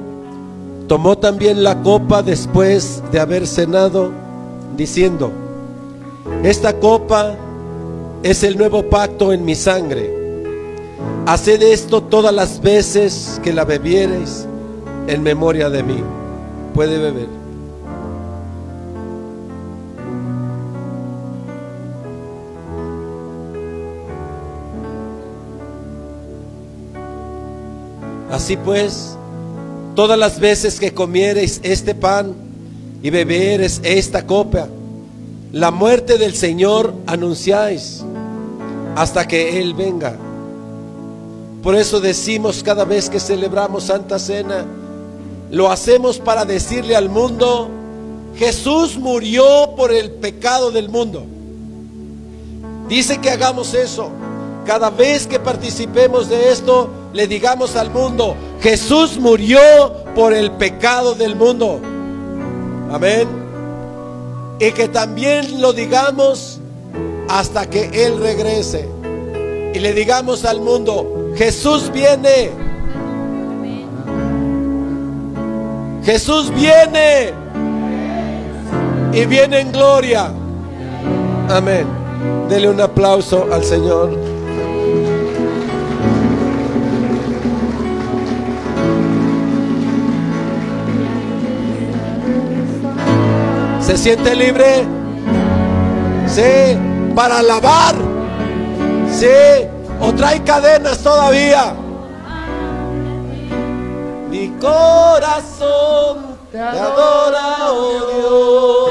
[0.89, 4.11] tomó también la copa después de haber cenado,
[4.75, 5.31] diciendo,
[6.43, 7.37] esta copa
[8.23, 10.11] es el nuevo pacto en mi sangre.
[11.27, 14.47] Haced esto todas las veces que la bebiereis
[15.07, 16.03] en memoria de mí.
[16.73, 17.42] Puede beber.
[28.43, 29.17] Así pues,
[29.95, 32.35] todas las veces que comiereis este pan
[33.01, 34.67] y bebereis esta copa,
[35.53, 38.03] la muerte del Señor anunciáis
[38.97, 40.17] hasta que Él venga.
[41.63, 44.67] Por eso decimos cada vez que celebramos Santa Cena,
[45.53, 47.71] lo hacemos para decirle al mundo,
[48.35, 51.25] Jesús murió por el pecado del mundo.
[52.89, 54.11] Dice que hagamos eso.
[54.65, 59.61] Cada vez que participemos de esto, le digamos al mundo, Jesús murió
[60.15, 61.81] por el pecado del mundo.
[62.91, 63.27] Amén.
[64.61, 66.61] Y que también lo digamos
[67.29, 68.89] hasta que Él regrese.
[69.75, 72.51] Y le digamos al mundo, Jesús viene.
[76.05, 77.33] Jesús viene.
[79.13, 80.33] Y viene en gloria.
[81.49, 81.87] Amén.
[82.49, 84.32] Dele un aplauso al Señor.
[93.83, 94.87] ¿Se siente libre?
[96.29, 96.79] Sí,
[97.17, 97.97] para alabar.
[99.11, 99.27] Sí,
[100.01, 101.75] o trae cadenas todavía.
[104.31, 108.82] Mi corazón te adora, oh Dios.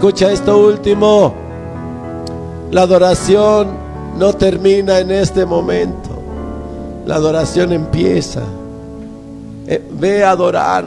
[0.00, 1.34] Escucha esto último.
[2.70, 3.68] La adoración
[4.16, 6.08] no termina en este momento.
[7.04, 8.40] La adoración empieza.
[9.66, 10.86] Eh, ve a adorar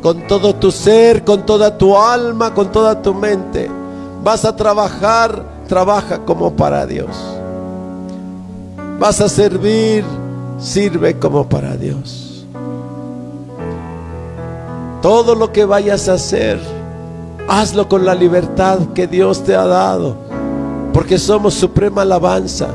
[0.00, 3.68] con todo tu ser, con toda tu alma, con toda tu mente.
[4.22, 7.16] Vas a trabajar, trabaja como para Dios.
[9.00, 10.04] Vas a servir,
[10.60, 12.46] sirve como para Dios.
[15.02, 16.73] Todo lo que vayas a hacer,
[17.48, 20.16] hazlo con la libertad que Dios te ha dado,
[20.92, 22.68] porque somos suprema alabanza.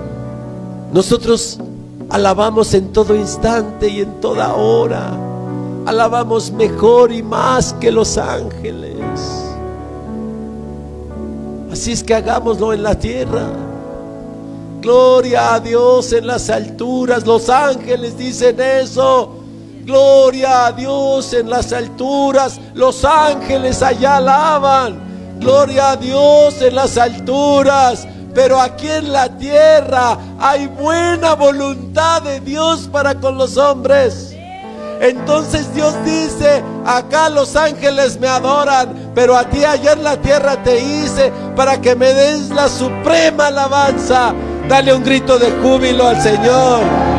[0.94, 1.60] Nosotros
[2.10, 5.12] alabamos en todo instante y en toda hora
[5.86, 8.94] alabamos mejor y más que los ángeles.
[11.72, 13.48] Así es que hagámoslo en la tierra.
[14.82, 17.26] Gloria a Dios en las alturas.
[17.26, 19.39] Los ángeles dicen eso.
[19.90, 22.62] Gloria a Dios en las alturas.
[22.76, 25.40] Los ángeles allá alaban.
[25.40, 28.08] Gloria a Dios en las alturas.
[28.36, 34.36] Pero aquí en la tierra hay buena voluntad de Dios para con los hombres.
[35.02, 40.62] Entonces Dios dice, acá los ángeles me adoran, pero a ti allá en la tierra
[40.62, 44.36] te hice para que me des la suprema alabanza.
[44.68, 47.19] Dale un grito de júbilo al Señor.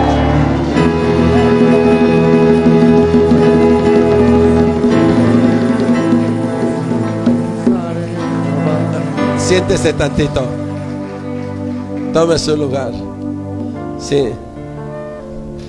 [9.51, 10.45] Siéntese tantito.
[12.13, 12.93] Tome su lugar.
[13.99, 14.29] Sí.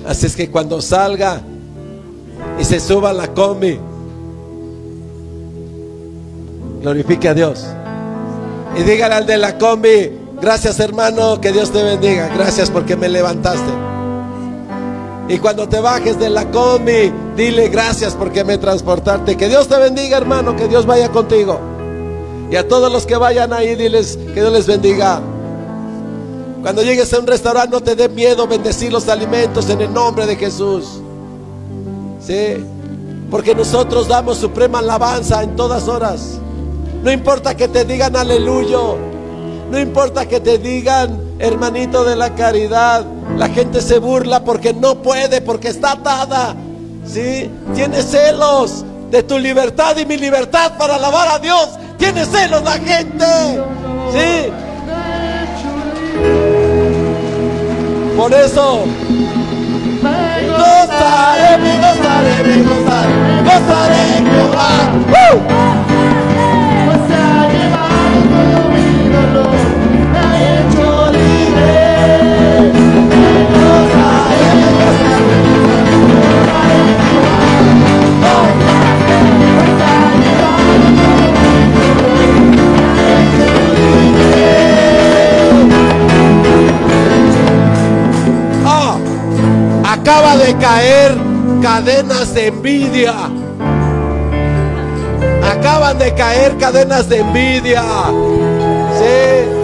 [0.06, 1.40] Así es que cuando salga
[2.60, 3.80] y se suba a la combi,
[6.80, 7.66] glorifique a Dios.
[8.78, 12.28] Y dígale al de la combi, gracias hermano, que Dios te bendiga.
[12.28, 13.72] Gracias porque me levantaste.
[15.28, 19.36] Y cuando te bajes de la combi, dile gracias porque me transportaste.
[19.36, 21.71] Que Dios te bendiga hermano, que Dios vaya contigo.
[22.52, 25.22] Y a todos los que vayan ahí, diles que Dios les bendiga.
[26.60, 30.26] Cuando llegues a un restaurante, no te dé miedo bendecir los alimentos en el nombre
[30.26, 31.00] de Jesús.
[32.20, 32.62] Sí,
[33.30, 36.38] porque nosotros damos suprema alabanza en todas horas.
[37.02, 38.98] No importa que te digan aleluya.
[39.70, 43.06] No importa que te digan hermanito de la caridad.
[43.38, 46.54] La gente se burla porque no puede, porque está atada.
[47.06, 47.50] ¿Sí?
[47.74, 51.70] Tiene celos de tu libertad y mi libertad para alabar a Dios.
[52.02, 53.24] Tiene celos la gente.
[54.10, 54.52] ¿Sí?
[58.16, 58.86] Por eso
[60.58, 63.14] gozaré, me gozaré, me gozaré,
[63.44, 65.62] gozaré en Jehová.
[90.54, 91.16] Caer
[91.62, 93.14] cadenas de envidia.
[95.50, 97.82] Acaban de caer cadenas de envidia.
[98.98, 99.62] Sí.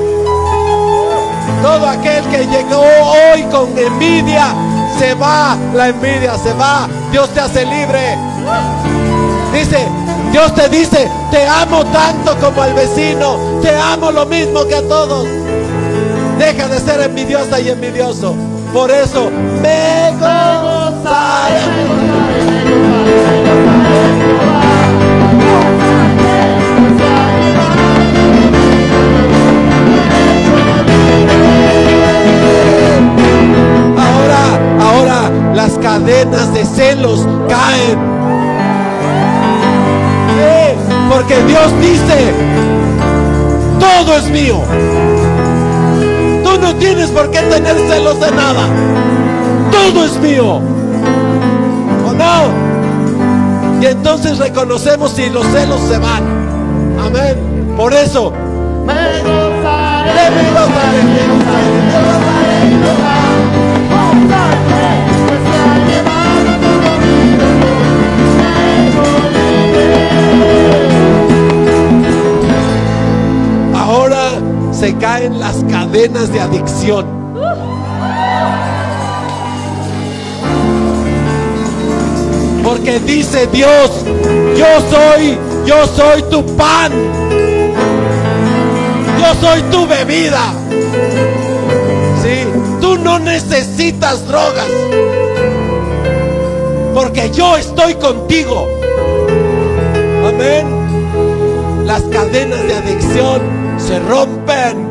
[1.62, 4.54] Todo aquel que llegó hoy con envidia,
[4.98, 5.56] se va.
[5.74, 6.88] La envidia se va.
[7.10, 8.16] Dios te hace libre.
[9.52, 9.86] Dice,
[10.30, 13.60] Dios te dice, te amo tanto como al vecino.
[13.62, 15.26] Te amo lo mismo que a todos.
[16.38, 18.34] Deja de ser envidiosa y envidioso.
[18.72, 19.30] Por eso
[19.62, 20.12] me
[35.98, 37.98] cadenas de celos caen.
[41.10, 42.32] Porque Dios dice,
[43.80, 44.60] todo es mío.
[46.44, 48.68] Tú no tienes por qué tener celos de nada.
[49.72, 50.77] Todo es mío.
[53.80, 56.24] Y entonces reconocemos si los celos se van.
[56.98, 57.74] Amén.
[57.76, 58.32] Por eso.
[73.76, 74.30] Ahora
[74.72, 77.17] se caen las cadenas de adicción.
[82.88, 83.90] Porque dice Dios,
[84.56, 86.90] yo soy, yo soy tu pan.
[89.20, 90.54] Yo soy tu bebida.
[92.22, 92.46] Sí,
[92.80, 94.70] tú no necesitas drogas.
[96.94, 98.66] Porque yo estoy contigo.
[100.26, 100.66] Amén.
[101.84, 103.42] Las cadenas de adicción
[103.76, 104.88] se rompen.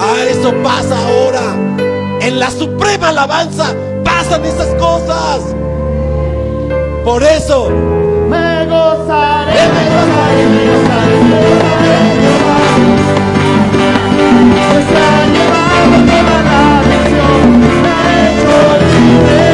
[0.00, 1.54] Ah, eso pasa ahora.
[2.22, 5.55] En la suprema alabanza pasan esas cosas.
[7.06, 12.58] Por eso, Me gozaré, me gozaré, me gozaré, me gozaré en Jehová.
[14.88, 17.46] Se ha llevado toda la adicción,
[17.80, 18.58] me ha hecho
[18.90, 19.46] libre.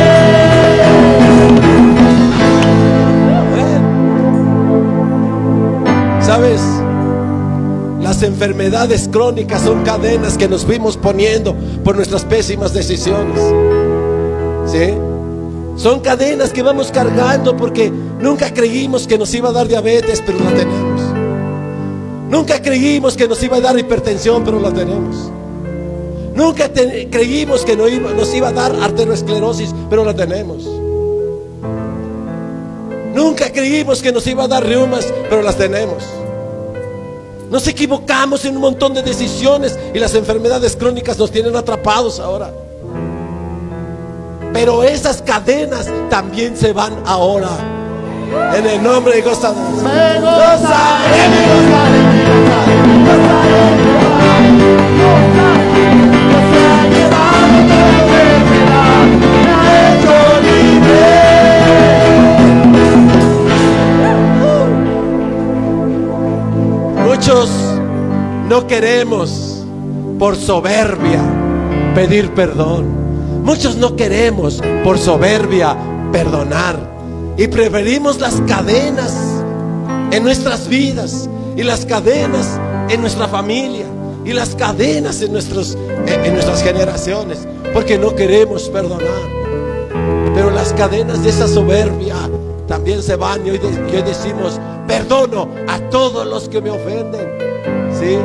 [6.22, 6.62] ¿sabes?
[8.00, 11.54] Las enfermedades crónicas son cadenas que nos fuimos poniendo
[11.84, 13.42] por nuestras pésimas decisiones.
[14.64, 14.94] ¿Sí?
[15.76, 20.38] Son cadenas que vamos cargando porque nunca creímos que nos iba a dar diabetes, pero
[20.38, 21.00] la tenemos.
[22.28, 25.30] Nunca creímos que nos iba a dar hipertensión, pero la tenemos.
[26.34, 30.64] Nunca creímos que no nos iba a dar arteriosclerosis, pero la tenemos.
[33.14, 36.04] Nunca creímos que nos iba a dar reumas, pero las tenemos.
[37.50, 42.50] Nos equivocamos en un montón de decisiones y las enfermedades crónicas nos tienen atrapados ahora.
[44.52, 47.48] Pero esas cadenas también se van ahora.
[48.54, 49.22] En el nombre de
[60.42, 61.22] libre.
[67.04, 67.50] Muchos
[68.48, 69.64] no queremos
[70.18, 71.20] por soberbia
[71.94, 73.01] pedir perdón.
[73.42, 75.76] Muchos no queremos por soberbia
[76.12, 76.92] perdonar.
[77.36, 79.42] Y preferimos las cadenas
[80.12, 83.86] en nuestras vidas y las cadenas en nuestra familia
[84.24, 89.22] y las cadenas en, nuestros, en, nuestras generaciones porque no queremos perdonar.
[90.34, 92.14] Pero las cadenas de esa soberbia
[92.68, 93.60] también se van y hoy,
[93.90, 97.28] y hoy decimos, perdono a todos los que me ofenden.
[97.98, 98.18] ¿Sí?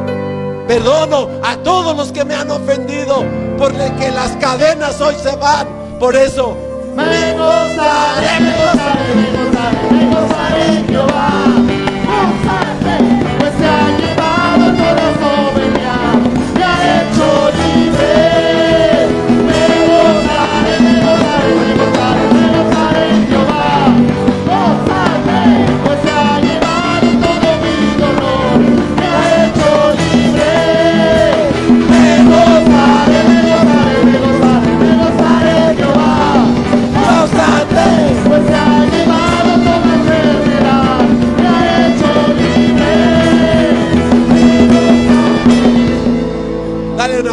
[0.68, 3.24] Perdono a todos los que me han ofendido
[3.58, 5.66] porque las cadenas hoy se van.
[6.00, 6.58] Por eso,
[6.96, 7.34] Me me
[10.90, 11.57] Jehová.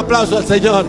[0.04, 0.84] Aplauso al Señor.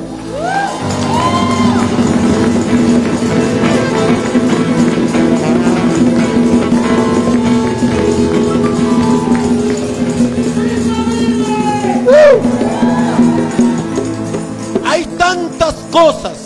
[14.86, 16.38] Hay tantas cosas,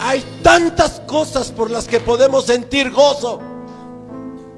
[0.00, 3.40] hay tantas cosas por las que podemos sentir gozo.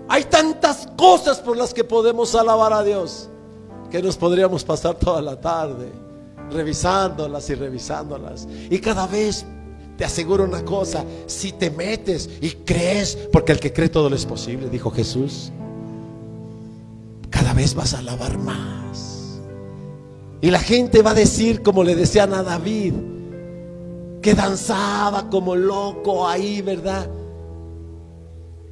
[0.08, 3.28] Hay tantas cosas por las que podemos alabar a Dios
[3.92, 6.09] que nos podríamos pasar toda la tarde
[6.52, 8.48] revisándolas y revisándolas.
[8.70, 9.44] Y cada vez
[9.96, 14.16] te aseguro una cosa, si te metes y crees, porque el que cree todo lo
[14.16, 15.52] es posible, dijo Jesús,
[17.28, 19.40] cada vez vas a alabar más.
[20.40, 22.94] Y la gente va a decir, como le decían a David,
[24.22, 27.08] que danzaba como loco ahí, ¿verdad?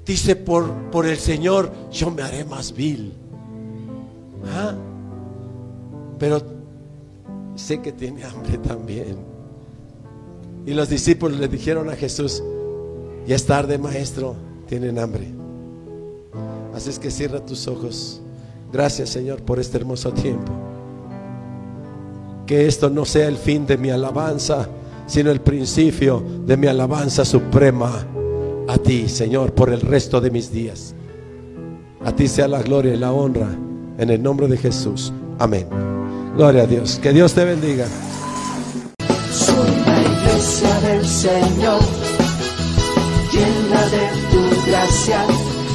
[0.07, 3.13] Dice, por, por el Señor yo me haré más vil.
[4.47, 4.75] ¿Ah?
[6.19, 6.58] Pero
[7.59, 9.19] sé que tiene hambre también.
[10.67, 12.43] Y los discípulos le dijeron a Jesús,
[13.27, 14.37] ya es tarde, maestro,
[14.67, 15.29] tienen hambre.
[16.75, 18.21] Así es que cierra tus ojos.
[18.73, 20.53] Gracias, Señor, por este hermoso tiempo.
[22.47, 24.69] Que esto no sea el fin de mi alabanza,
[25.07, 28.07] sino el principio de mi alabanza suprema
[28.69, 30.95] a ti, Señor, por el resto de mis días.
[32.05, 33.49] A ti sea la gloria y la honra
[33.99, 35.13] en el nombre de Jesús.
[35.39, 35.98] Amén.
[36.39, 37.01] Gloria a Dios.
[37.03, 37.85] Que Dios te bendiga.
[39.33, 41.81] Soy la iglesia del Señor,
[43.33, 45.21] llena de tu gracia,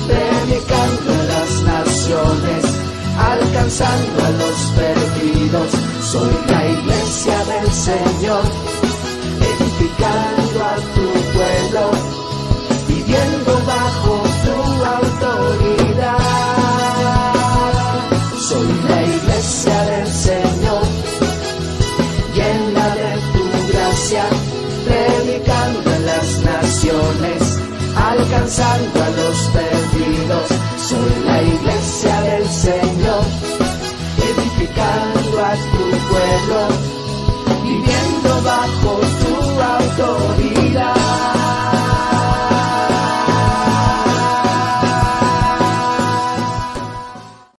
[0.07, 2.63] predicando a las naciones,
[3.19, 5.69] alcanzando a los perdidos.
[6.01, 8.43] Soy la iglesia del Señor,
[9.41, 10.42] edificando
[28.33, 30.47] alcanzando a los perdidos.
[30.77, 33.23] Soy la iglesia del Señor,
[34.17, 36.82] edificando a tu pueblo.